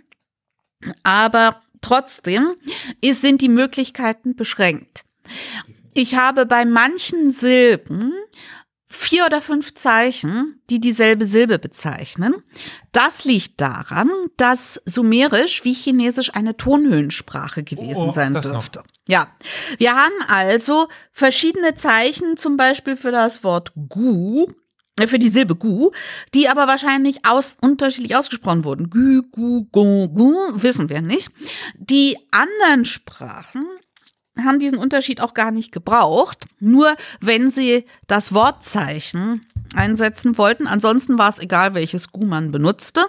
[1.02, 2.54] Aber trotzdem
[3.00, 5.04] ist, sind die Möglichkeiten beschränkt.
[5.92, 8.12] Ich habe bei manchen Silben
[9.04, 12.34] vier oder fünf Zeichen, die dieselbe Silbe bezeichnen.
[12.92, 18.80] Das liegt daran, dass Sumerisch wie Chinesisch eine Tonhöhensprache gewesen oh, sein dürfte.
[18.80, 18.86] Noch.
[19.06, 19.28] Ja,
[19.78, 24.46] wir haben also verschiedene Zeichen, zum Beispiel für das Wort Gu,
[24.98, 25.90] äh, für die Silbe Gu,
[26.32, 28.90] die aber wahrscheinlich aus, unterschiedlich ausgesprochen wurden.
[28.90, 31.30] Gü, Gu, Gu, Gu, wissen wir nicht.
[31.76, 33.66] Die anderen Sprachen
[34.42, 36.46] haben diesen Unterschied auch gar nicht gebraucht.
[36.60, 40.66] Nur wenn sie das Wortzeichen einsetzen wollten.
[40.66, 43.02] Ansonsten war es egal, welches Gu man benutzte.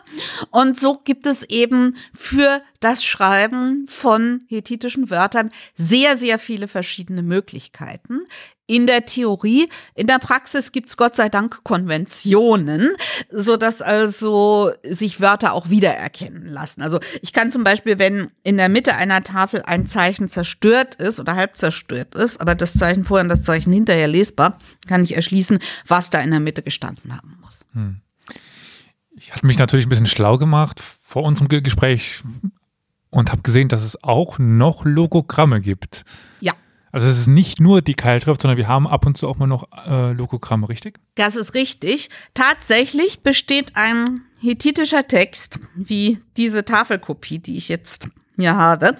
[0.51, 7.21] Und so gibt es eben für das Schreiben von hethitischen Wörtern sehr, sehr viele verschiedene
[7.21, 8.21] Möglichkeiten
[8.67, 9.69] in der Theorie.
[9.93, 12.95] In der Praxis gibt's Gott sei Dank Konventionen,
[13.31, 16.81] so dass also sich Wörter auch wiedererkennen lassen.
[16.81, 21.19] Also ich kann zum Beispiel, wenn in der Mitte einer Tafel ein Zeichen zerstört ist
[21.19, 24.57] oder halb zerstört ist, aber das Zeichen vorher und das Zeichen hinterher lesbar,
[24.87, 27.65] kann ich erschließen, was da in der Mitte gestanden haben muss.
[27.73, 28.01] Hm.
[29.17, 32.21] Ich hatte mich natürlich ein bisschen schlau gemacht vor unserem Gespräch
[33.09, 36.03] und habe gesehen, dass es auch noch Logogramme gibt.
[36.41, 36.53] Ja.
[36.95, 39.47] Also es ist nicht nur die Keilschrift, sondern wir haben ab und zu auch mal
[39.47, 40.97] noch äh, Logogramme, richtig?
[41.15, 42.09] Das ist richtig.
[42.33, 48.95] Tatsächlich besteht ein hethitischer Text, wie diese Tafelkopie, die ich jetzt hier habe.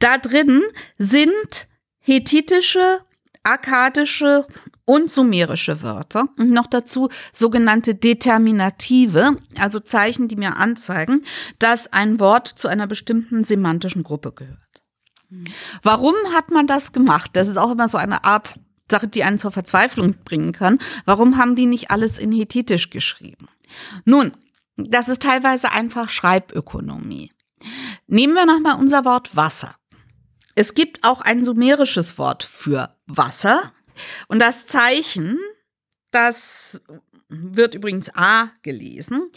[0.00, 0.60] Da drin
[0.98, 1.66] sind
[2.00, 2.98] hethitische,
[3.42, 4.44] akkadische
[4.84, 11.24] und sumerische Wörter und noch dazu sogenannte Determinative, also Zeichen, die mir anzeigen,
[11.58, 14.58] dass ein Wort zu einer bestimmten semantischen Gruppe gehört.
[15.82, 17.30] Warum hat man das gemacht?
[17.34, 18.58] Das ist auch immer so eine Art
[18.90, 20.78] Sache, die einen zur Verzweiflung bringen kann.
[21.04, 23.48] Warum haben die nicht alles in Hethitisch geschrieben?
[24.04, 24.32] Nun,
[24.76, 27.32] das ist teilweise einfach Schreibökonomie.
[28.06, 29.76] Nehmen wir nochmal unser Wort Wasser.
[30.54, 33.72] Es gibt auch ein sumerisches Wort für Wasser
[34.28, 35.38] und das Zeichen,
[36.10, 36.80] das
[37.28, 39.30] wird übrigens A gelesen,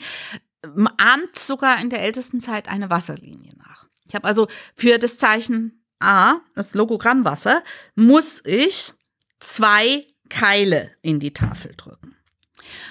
[0.97, 3.87] ahmt sogar in der ältesten Zeit eine Wasserlinie nach.
[4.05, 7.63] Ich habe also für das Zeichen A, das Logogramm Wasser,
[7.95, 8.93] muss ich
[9.39, 12.15] zwei Keile in die Tafel drücken.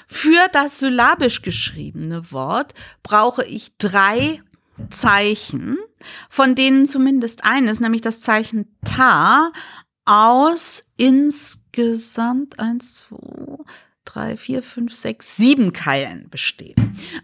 [0.06, 4.40] Für das syllabisch geschriebene Wort brauche ich drei
[4.90, 5.78] Zeichen,
[6.28, 9.52] von denen zumindest eines, nämlich das Zeichen Ta,
[10.04, 13.58] aus insgesamt eins, zwei,
[14.04, 16.76] drei, vier, fünf, sechs, sieben Keilen besteht.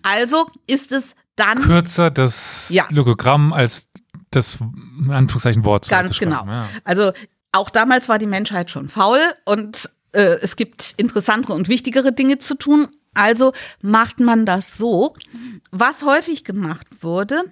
[0.02, 2.86] Also ist es dann kürzer das ja.
[2.90, 3.87] Logogramm als
[4.30, 5.88] das in Anführungszeichen Wort.
[5.88, 6.44] Ganz genau.
[6.46, 6.68] Ja.
[6.84, 7.12] Also
[7.52, 12.38] auch damals war die Menschheit schon faul und äh, es gibt interessantere und wichtigere Dinge
[12.38, 12.88] zu tun.
[13.14, 13.52] Also
[13.82, 15.14] macht man das so.
[15.70, 17.42] Was häufig gemacht wurde,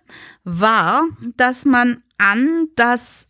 [0.44, 1.04] war,
[1.36, 3.28] dass man an das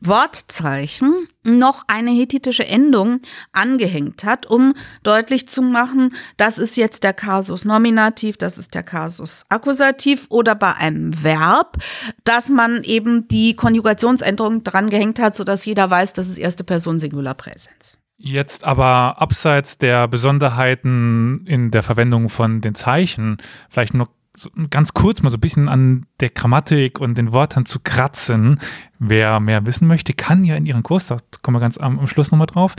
[0.00, 3.20] Wortzeichen noch eine hethitische Endung
[3.52, 8.82] angehängt hat, um deutlich zu machen, das ist jetzt der Kasus Nominativ, das ist der
[8.82, 11.78] Kasus Akkusativ oder bei einem Verb,
[12.24, 16.98] dass man eben die Konjugationsänderung dran gehängt hat, sodass jeder weiß, das ist erste Person
[16.98, 17.98] Singular Präsens.
[18.20, 23.38] Jetzt aber abseits der Besonderheiten in der Verwendung von den Zeichen,
[23.70, 24.08] vielleicht nur
[24.38, 28.60] so ganz kurz mal so ein bisschen an der Grammatik und den Wörtern zu kratzen.
[28.98, 32.06] Wer mehr wissen möchte, kann ja in Ihren Kurs, da kommen wir ganz am, am
[32.06, 32.74] Schluss nochmal drauf,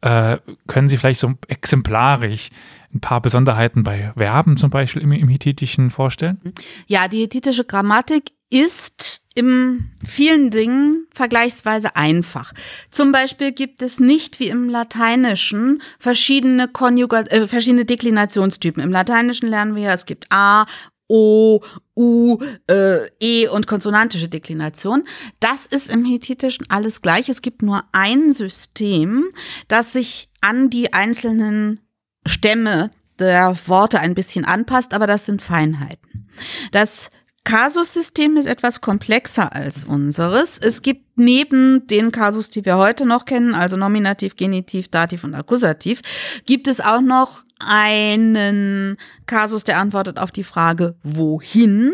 [0.00, 2.50] äh, können Sie vielleicht so exemplarisch
[2.94, 6.40] ein paar Besonderheiten bei Verben zum Beispiel im, im Hethitischen vorstellen?
[6.86, 12.52] Ja, die hethitische Grammatik ist in vielen Dingen vergleichsweise einfach.
[12.90, 18.82] Zum Beispiel gibt es nicht wie im Lateinischen verschiedene, Konjugat äh, verschiedene Deklinationstypen.
[18.82, 20.66] Im Lateinischen lernen wir ja, es gibt A,
[21.08, 21.60] O,
[21.96, 22.38] U,
[22.68, 25.04] äh, E und konsonantische Deklination.
[25.40, 27.28] Das ist im Hethitischen alles gleich.
[27.28, 29.24] Es gibt nur ein System,
[29.68, 31.80] das sich an die einzelnen
[32.26, 36.28] Stämme der Worte ein bisschen anpasst, aber das sind Feinheiten.
[36.72, 37.10] Das
[37.44, 40.58] Kasussystem ist etwas komplexer als unseres.
[40.58, 45.34] Es gibt neben den Kasus, die wir heute noch kennen, also Nominativ, Genitiv, Dativ und
[45.34, 46.02] Akkusativ,
[46.44, 51.92] gibt es auch noch einen Kasus, der antwortet auf die Frage wohin,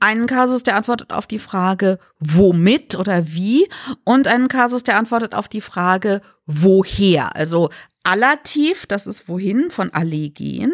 [0.00, 3.68] einen Kasus, der antwortet auf die Frage womit oder wie
[4.04, 7.36] und einen Kasus, der antwortet auf die Frage woher.
[7.36, 7.70] Also
[8.02, 10.72] Allativ, das ist wohin, von alle gehen.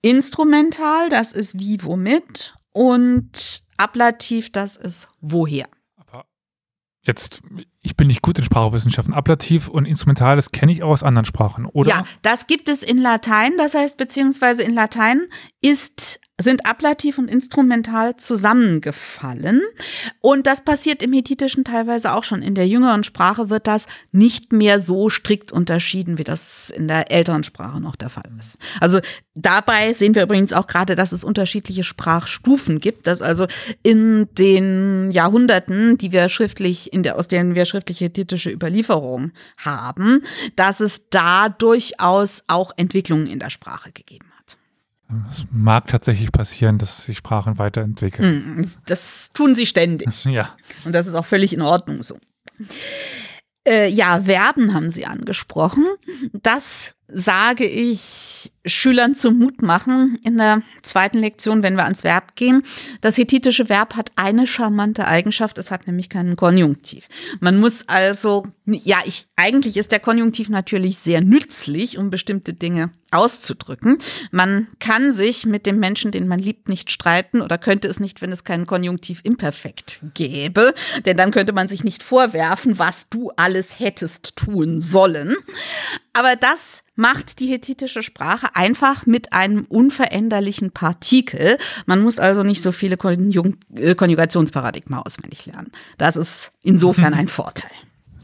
[0.00, 2.54] Instrumental, das ist wie, womit.
[2.72, 5.66] Und Ablativ, das ist woher.
[5.96, 6.24] Aber
[7.02, 7.42] jetzt,
[7.80, 9.14] ich bin nicht gut in Sprachwissenschaften.
[9.14, 11.90] Ablativ und Instrumental, das kenne ich auch aus anderen Sprachen, oder?
[11.90, 13.56] Ja, das gibt es in Latein.
[13.58, 15.26] Das heißt, beziehungsweise in Latein
[15.60, 19.62] ist sind ablativ und instrumental zusammengefallen.
[20.20, 22.42] Und das passiert im Hethitischen teilweise auch schon.
[22.42, 27.10] In der jüngeren Sprache wird das nicht mehr so strikt unterschieden, wie das in der
[27.10, 28.56] älteren Sprache noch der Fall ist.
[28.80, 29.00] Also
[29.34, 33.46] dabei sehen wir übrigens auch gerade, dass es unterschiedliche Sprachstufen gibt, dass also
[33.82, 40.22] in den Jahrhunderten, die wir schriftlich, in der, aus denen wir schriftliche hethitische Überlieferung haben,
[40.56, 44.31] dass es da durchaus auch Entwicklungen in der Sprache gegeben hat.
[45.30, 48.60] Es mag tatsächlich passieren, dass sich Sprachen weiterentwickeln.
[48.60, 50.08] Mm, das tun sie ständig.
[50.32, 50.56] Ja.
[50.84, 52.16] Und das ist auch völlig in Ordnung so.
[53.66, 55.86] Äh, ja, Verben haben Sie angesprochen.
[56.32, 62.34] Das sage ich Schülern zum Mut machen in der zweiten Lektion, wenn wir ans Verb
[62.34, 62.62] gehen.
[63.02, 67.08] Das hethitische Verb hat eine charmante Eigenschaft, es hat nämlich keinen Konjunktiv.
[67.40, 72.90] Man muss also, ja, ich, eigentlich ist der Konjunktiv natürlich sehr nützlich, um bestimmte Dinge
[73.10, 73.98] auszudrücken.
[74.30, 78.22] Man kann sich mit dem Menschen, den man liebt, nicht streiten oder könnte es nicht,
[78.22, 83.32] wenn es keinen Konjunktiv imperfekt gäbe, denn dann könnte man sich nicht vorwerfen, was du
[83.36, 85.34] alles hättest tun sollen.
[86.12, 91.58] Aber das macht die hethitische Sprache einfach mit einem unveränderlichen Partikel.
[91.86, 95.72] Man muss also nicht so viele Konjung äh, Konjugationsparadigma auswendig lernen.
[95.98, 97.70] Das ist insofern ein Vorteil.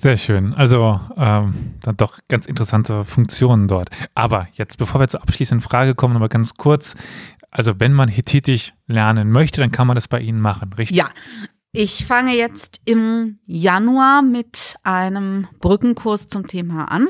[0.00, 0.54] Sehr schön.
[0.54, 3.90] Also ähm, dann doch ganz interessante Funktionen dort.
[4.14, 6.94] Aber jetzt, bevor wir zur abschließenden Frage kommen, nochmal ganz kurz.
[7.50, 10.96] Also wenn man Hethitisch lernen möchte, dann kann man das bei Ihnen machen, richtig?
[10.96, 11.08] Ja,
[11.72, 17.08] ich fange jetzt im Januar mit einem Brückenkurs zum Thema an.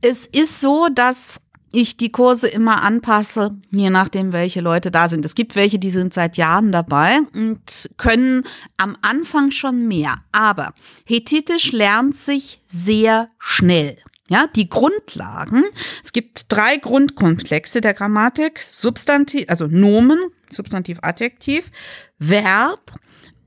[0.00, 1.40] Es ist so, dass
[1.74, 5.24] ich die Kurse immer anpasse, je nachdem, welche Leute da sind.
[5.24, 8.44] Es gibt welche, die sind seit Jahren dabei und können
[8.76, 10.16] am Anfang schon mehr.
[10.32, 10.72] Aber
[11.04, 13.98] Hethitisch lernt sich sehr schnell.
[14.28, 15.64] Ja, die Grundlagen.
[16.02, 18.58] Es gibt drei Grundkomplexe der Grammatik.
[18.60, 20.18] Substantiv, also Nomen,
[20.50, 21.70] Substantiv, Adjektiv,
[22.18, 22.92] Verb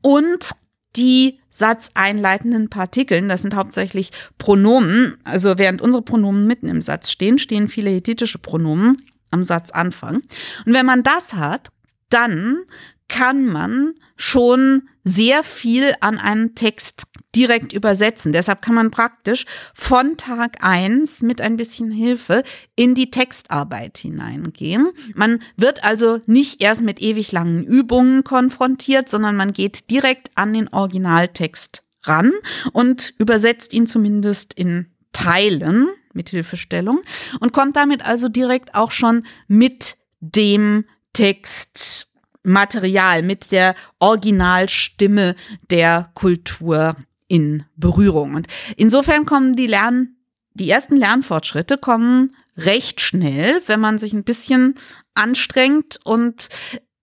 [0.02, 0.52] und
[0.96, 7.40] die satzeinleitenden Partikeln, das sind hauptsächlich Pronomen, also während unsere Pronomen mitten im Satz stehen,
[7.40, 9.02] stehen viele hethitische Pronomen
[9.32, 10.18] am Satzanfang.
[10.66, 11.70] Und wenn man das hat,
[12.10, 12.64] dann
[13.08, 17.04] kann man schon sehr viel an einem Text
[17.36, 18.34] direkt übersetzen.
[18.34, 22.44] Deshalb kann man praktisch von Tag eins mit ein bisschen Hilfe
[22.76, 24.90] in die Textarbeit hineingehen.
[25.16, 30.54] Man wird also nicht erst mit ewig langen Übungen konfrontiert, sondern man geht direkt an
[30.54, 32.34] den Originaltext ran
[32.74, 37.02] und übersetzt ihn zumindest in Teilen mit Hilfestellung
[37.40, 42.07] und kommt damit also direkt auch schon mit dem Text
[42.48, 45.36] Material, mit der Originalstimme
[45.70, 46.96] der Kultur
[47.28, 48.36] in Berührung.
[48.36, 50.16] Und insofern kommen die Lern,
[50.54, 54.76] die ersten Lernfortschritte kommen recht schnell, wenn man sich ein bisschen
[55.14, 56.50] anstrengt und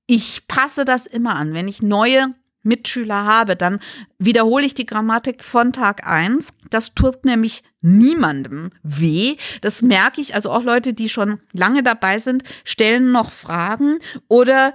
[0.07, 1.55] ich passe das immer an.
[1.55, 2.34] Wenn ich neue
[2.64, 3.78] Mitschüler habe, dann
[4.18, 6.55] wiederhole ich die Grammatik von Tag eins.
[6.70, 9.36] Das tut nämlich niemandem weh.
[9.61, 10.34] Das merke ich.
[10.34, 14.74] Also auch Leute, die schon lange dabei sind, stellen noch Fragen oder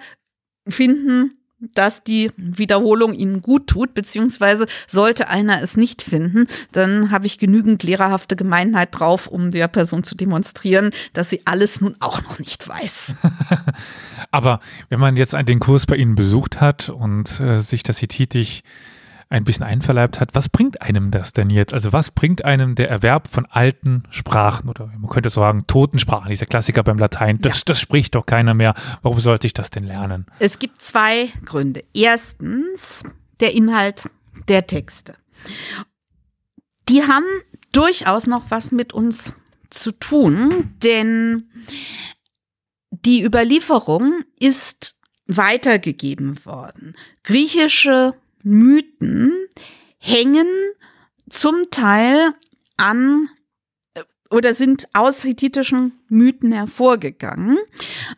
[0.72, 7.26] finden, dass die Wiederholung ihnen gut tut, beziehungsweise sollte einer es nicht finden, dann habe
[7.26, 12.22] ich genügend lehrerhafte Gemeinheit drauf, um der Person zu demonstrieren, dass sie alles nun auch
[12.22, 13.18] noch nicht weiß.
[14.32, 14.60] Aber
[14.90, 18.62] wenn man jetzt den Kurs bei Ihnen besucht hat und äh, sich das Hethitisch
[19.30, 21.74] ein bisschen einverleibt hat, was bringt einem das denn jetzt?
[21.74, 26.30] Also was bringt einem der Erwerb von alten Sprachen oder man könnte sagen toten Sprachen,
[26.30, 27.64] dieser Klassiker beim Latein, das, ja.
[27.66, 28.74] das spricht doch keiner mehr.
[29.04, 30.26] Warum sollte ich das denn lernen?
[30.40, 31.82] Es gibt zwei Gründe.
[31.94, 33.04] Erstens
[33.40, 34.10] der Inhalt
[34.48, 35.14] der Texte.
[36.90, 37.26] Die haben
[37.72, 39.34] durchaus noch was mit uns
[39.70, 41.50] zu tun, denn
[42.90, 46.96] die Überlieferung ist weitergegeben worden.
[47.24, 48.16] Griechische
[48.50, 49.34] Mythen
[50.00, 50.48] hängen
[51.30, 52.34] zum Teil
[52.78, 53.30] an
[53.94, 57.58] äh, oder sind aus hethitischen Mythen hervorgegangen.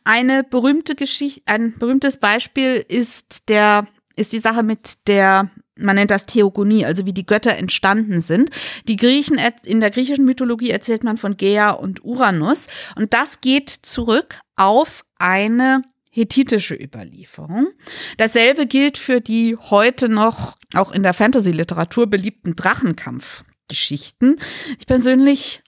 [0.03, 5.51] Eine berühmte Geschichte, ein berühmtes Beispiel ist der, ist die Sache mit der
[5.81, 8.49] man nennt das Theogonie, also wie die Götter entstanden sind.
[8.87, 12.67] Die Griechen, in der griechischen Mythologie erzählt man von Gea und Uranus.
[12.95, 15.81] Und das geht zurück auf eine
[16.11, 17.69] hethitische Überlieferung.
[18.17, 24.35] Dasselbe gilt für die heute noch auch in der Fantasy-Literatur beliebten Drachenkampfgeschichten.
[24.77, 25.61] Ich persönlich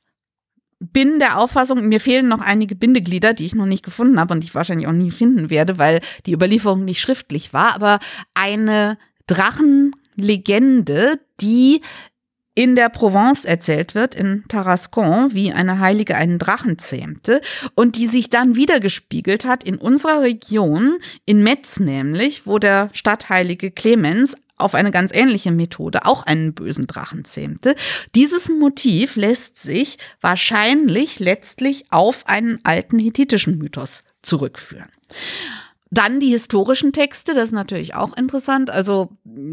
[0.80, 4.41] bin der Auffassung, mir fehlen noch einige Bindeglieder, die ich noch nicht gefunden habe und
[4.41, 8.00] die ich wahrscheinlich auch nie finden werde, weil die Überlieferung nicht schriftlich war, aber
[8.34, 11.82] eine Drachenlegende, die
[12.56, 17.41] in der Provence erzählt wird, in Tarascon, wie eine Heilige einen Drachen zähmte
[17.76, 23.72] und die sich dann wiedergespiegelt hat in unserer Region, in Metz nämlich, wo der Stadtheilige
[23.72, 27.76] Clemens auf eine ganz ähnliche Methode auch einen bösen Drachen zähmte.
[28.14, 34.89] Dieses Motiv lässt sich wahrscheinlich letztlich auf einen alten hethitischen Mythos zurückführen.
[35.94, 38.72] Dann die historischen Texte, das ist natürlich auch interessant.
[38.72, 39.12] Also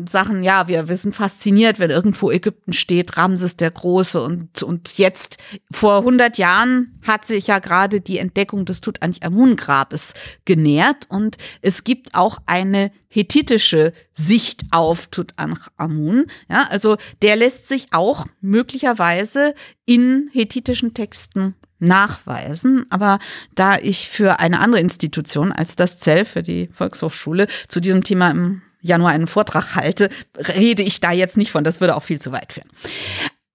[0.08, 4.96] Sachen, ja, wir, wir sind fasziniert, wenn irgendwo Ägypten steht, Ramses der Große und, und
[4.96, 5.36] jetzt
[5.70, 10.14] vor 100 Jahren hat sich ja gerade die Entdeckung des Tutanchamun-Grabes
[10.46, 16.24] genährt und es gibt auch eine hethitische Sicht auf Tutanchamun.
[16.48, 22.86] Ja, also der lässt sich auch möglicherweise in hethitischen Texten nachweisen.
[22.90, 23.18] Aber
[23.54, 28.30] da ich für eine andere Institution als das Zell für die Volkshochschule zu diesem Thema
[28.30, 31.64] im Januar einen Vortrag halte, rede ich da jetzt nicht von.
[31.64, 32.68] Das würde auch viel zu weit führen.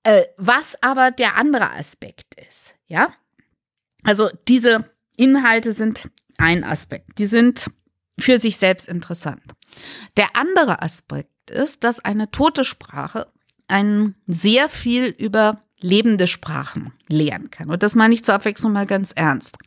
[0.04, 3.10] Äh, was aber der andere Aspekt ist, ja?
[4.04, 7.18] Also diese Inhalte sind ein Aspekt.
[7.18, 7.72] Die sind
[8.20, 9.42] für sich selbst interessant.
[10.16, 13.28] Der andere Aspekt ist, dass eine tote Sprache
[13.68, 17.70] ein sehr viel über lebende Sprachen lernen kann.
[17.70, 19.58] Und das meine ich zur Abwechslung mal ganz ernst.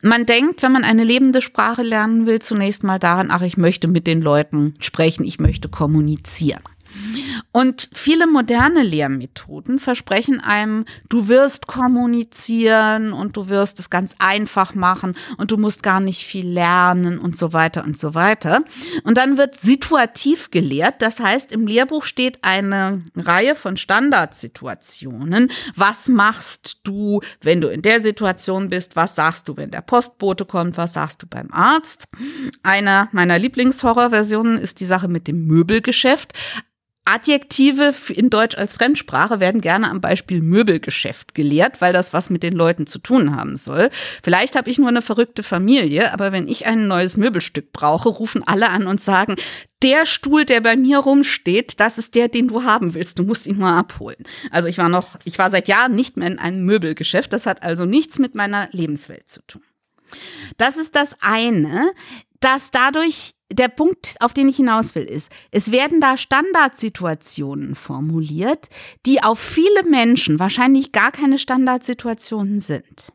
[0.00, 3.88] Man denkt, wenn man eine lebende Sprache lernen will, zunächst mal daran, ach, ich möchte
[3.88, 6.62] mit den Leuten sprechen, ich möchte kommunizieren.
[7.52, 14.74] Und viele moderne Lehrmethoden versprechen einem, du wirst kommunizieren und du wirst es ganz einfach
[14.74, 18.62] machen und du musst gar nicht viel lernen und so weiter und so weiter.
[19.04, 21.02] Und dann wird situativ gelehrt.
[21.02, 25.50] Das heißt, im Lehrbuch steht eine Reihe von Standardsituationen.
[25.76, 28.96] Was machst du, wenn du in der Situation bist?
[28.96, 30.76] Was sagst du, wenn der Postbote kommt?
[30.76, 32.08] Was sagst du beim Arzt?
[32.62, 36.32] Einer meiner Lieblingshorrorversionen ist die Sache mit dem Möbelgeschäft.
[37.04, 42.44] Adjektive in Deutsch als Fremdsprache werden gerne am Beispiel Möbelgeschäft gelehrt, weil das was mit
[42.44, 43.90] den Leuten zu tun haben soll.
[44.22, 48.44] Vielleicht habe ich nur eine verrückte Familie, aber wenn ich ein neues Möbelstück brauche, rufen
[48.46, 49.34] alle an und sagen,
[49.82, 53.18] der Stuhl, der bei mir rumsteht, das ist der, den du haben willst.
[53.18, 54.24] Du musst ihn nur abholen.
[54.52, 57.32] Also ich war noch, ich war seit Jahren nicht mehr in einem Möbelgeschäft.
[57.32, 59.62] Das hat also nichts mit meiner Lebenswelt zu tun.
[60.56, 61.90] Das ist das eine,
[62.38, 68.68] dass dadurch der Punkt, auf den ich hinaus will, ist, es werden da Standardsituationen formuliert,
[69.06, 73.12] die auf viele Menschen wahrscheinlich gar keine Standardsituationen sind.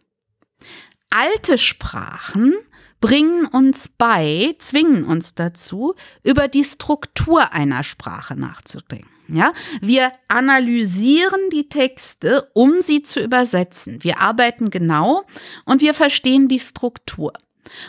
[1.10, 2.54] Alte Sprachen
[3.00, 9.10] bringen uns bei, zwingen uns dazu, über die Struktur einer Sprache nachzudenken.
[9.30, 14.02] Ja, wir analysieren die Texte, um sie zu übersetzen.
[14.02, 15.26] Wir arbeiten genau
[15.66, 17.34] und wir verstehen die Struktur.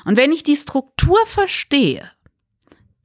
[0.05, 2.11] Und wenn ich die Struktur verstehe,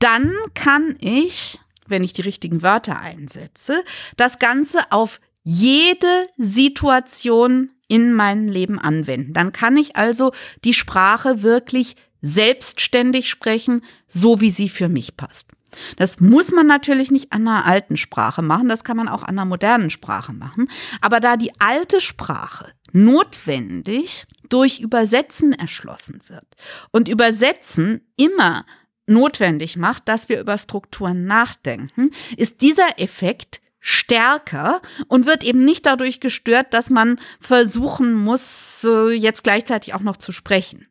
[0.03, 3.83] dann kann ich, wenn ich die richtigen Wörter einsetze,
[4.17, 9.31] das Ganze auf jede Situation in meinem Leben anwenden.
[9.33, 10.33] Dann kann ich also
[10.65, 15.51] die Sprache wirklich selbstständig sprechen, so wie sie für mich passt.
[15.95, 19.39] Das muss man natürlich nicht an einer alten Sprache machen, das kann man auch an
[19.39, 20.69] einer modernen Sprache machen.
[21.01, 26.45] Aber da die alte Sprache notwendig durch Übersetzen erschlossen wird
[26.91, 28.65] und Übersetzen immer
[29.05, 35.85] notwendig macht, dass wir über Strukturen nachdenken, ist dieser Effekt stärker und wird eben nicht
[35.85, 40.87] dadurch gestört, dass man versuchen muss, jetzt gleichzeitig auch noch zu sprechen.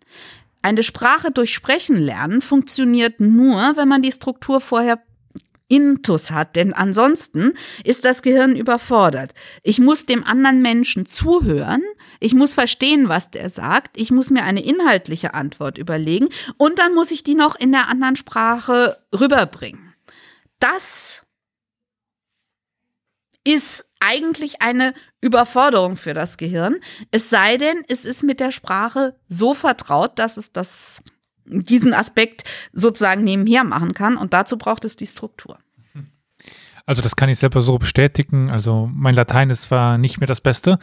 [0.60, 5.02] Eine Sprache durch Sprechen lernen funktioniert nur, wenn man die Struktur vorher
[5.72, 9.32] Intus hat, denn ansonsten ist das Gehirn überfordert.
[9.62, 11.82] Ich muss dem anderen Menschen zuhören,
[12.20, 16.94] ich muss verstehen, was der sagt, ich muss mir eine inhaltliche Antwort überlegen und dann
[16.94, 19.94] muss ich die noch in der anderen Sprache rüberbringen.
[20.58, 21.22] Das
[23.44, 24.92] ist eigentlich eine
[25.22, 30.36] Überforderung für das Gehirn, es sei denn, es ist mit der Sprache so vertraut, dass
[30.36, 31.02] es das
[31.45, 34.16] diesen Aspekt sozusagen nebenher machen kann.
[34.16, 35.59] Und dazu braucht es die Struktur.
[36.84, 38.51] Also das kann ich selber so bestätigen.
[38.51, 40.78] Also mein Latein ist zwar nicht mehr das Beste,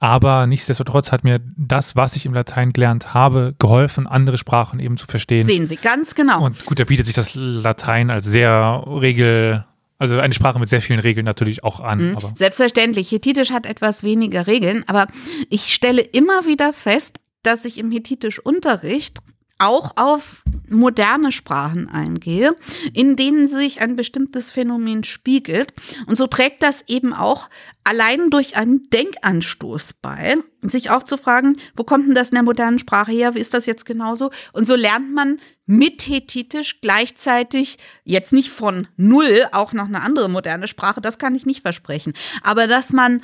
[0.00, 4.96] aber nichtsdestotrotz hat mir das, was ich im Latein gelernt habe, geholfen, andere Sprachen eben
[4.96, 5.46] zu verstehen.
[5.46, 6.44] Sehen Sie, ganz genau.
[6.44, 9.64] Und gut, da bietet sich das Latein als sehr regel,
[9.98, 12.08] also eine Sprache mit sehr vielen Regeln natürlich auch an.
[12.08, 12.18] Mhm.
[12.34, 13.12] Selbstverständlich.
[13.12, 15.06] Hethitisch hat etwas weniger Regeln, aber
[15.50, 19.18] ich stelle immer wieder fest, dass ich im Hethitisch-Unterricht
[19.64, 22.54] auch auf moderne Sprachen eingehe,
[22.92, 25.72] in denen sich ein bestimmtes Phänomen spiegelt.
[26.06, 27.48] Und so trägt das eben auch
[27.84, 32.42] allein durch einen Denkanstoß bei, sich auch zu fragen, wo kommt denn das in der
[32.42, 33.34] modernen Sprache her?
[33.34, 34.30] Wie ist das jetzt genauso?
[34.52, 40.28] Und so lernt man mit Hethitisch gleichzeitig jetzt nicht von null auch noch eine andere
[40.28, 42.12] moderne Sprache, das kann ich nicht versprechen.
[42.42, 43.22] Aber dass man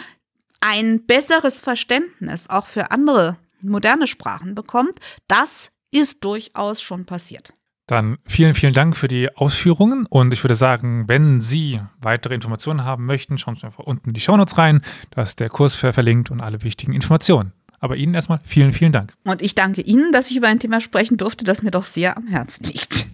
[0.60, 7.54] ein besseres Verständnis auch für andere moderne Sprachen bekommt, das ist durchaus schon passiert.
[7.86, 12.84] Dann vielen, vielen Dank für die Ausführungen und ich würde sagen, wenn Sie weitere Informationen
[12.84, 14.82] haben möchten, schauen Sie einfach unten in die Shownotes rein.
[15.10, 17.52] Da ist der Kurs verlinkt und alle wichtigen Informationen.
[17.80, 19.14] Aber Ihnen erstmal vielen, vielen Dank.
[19.24, 22.16] Und ich danke Ihnen, dass ich über ein Thema sprechen durfte, das mir doch sehr
[22.16, 23.09] am Herzen liegt.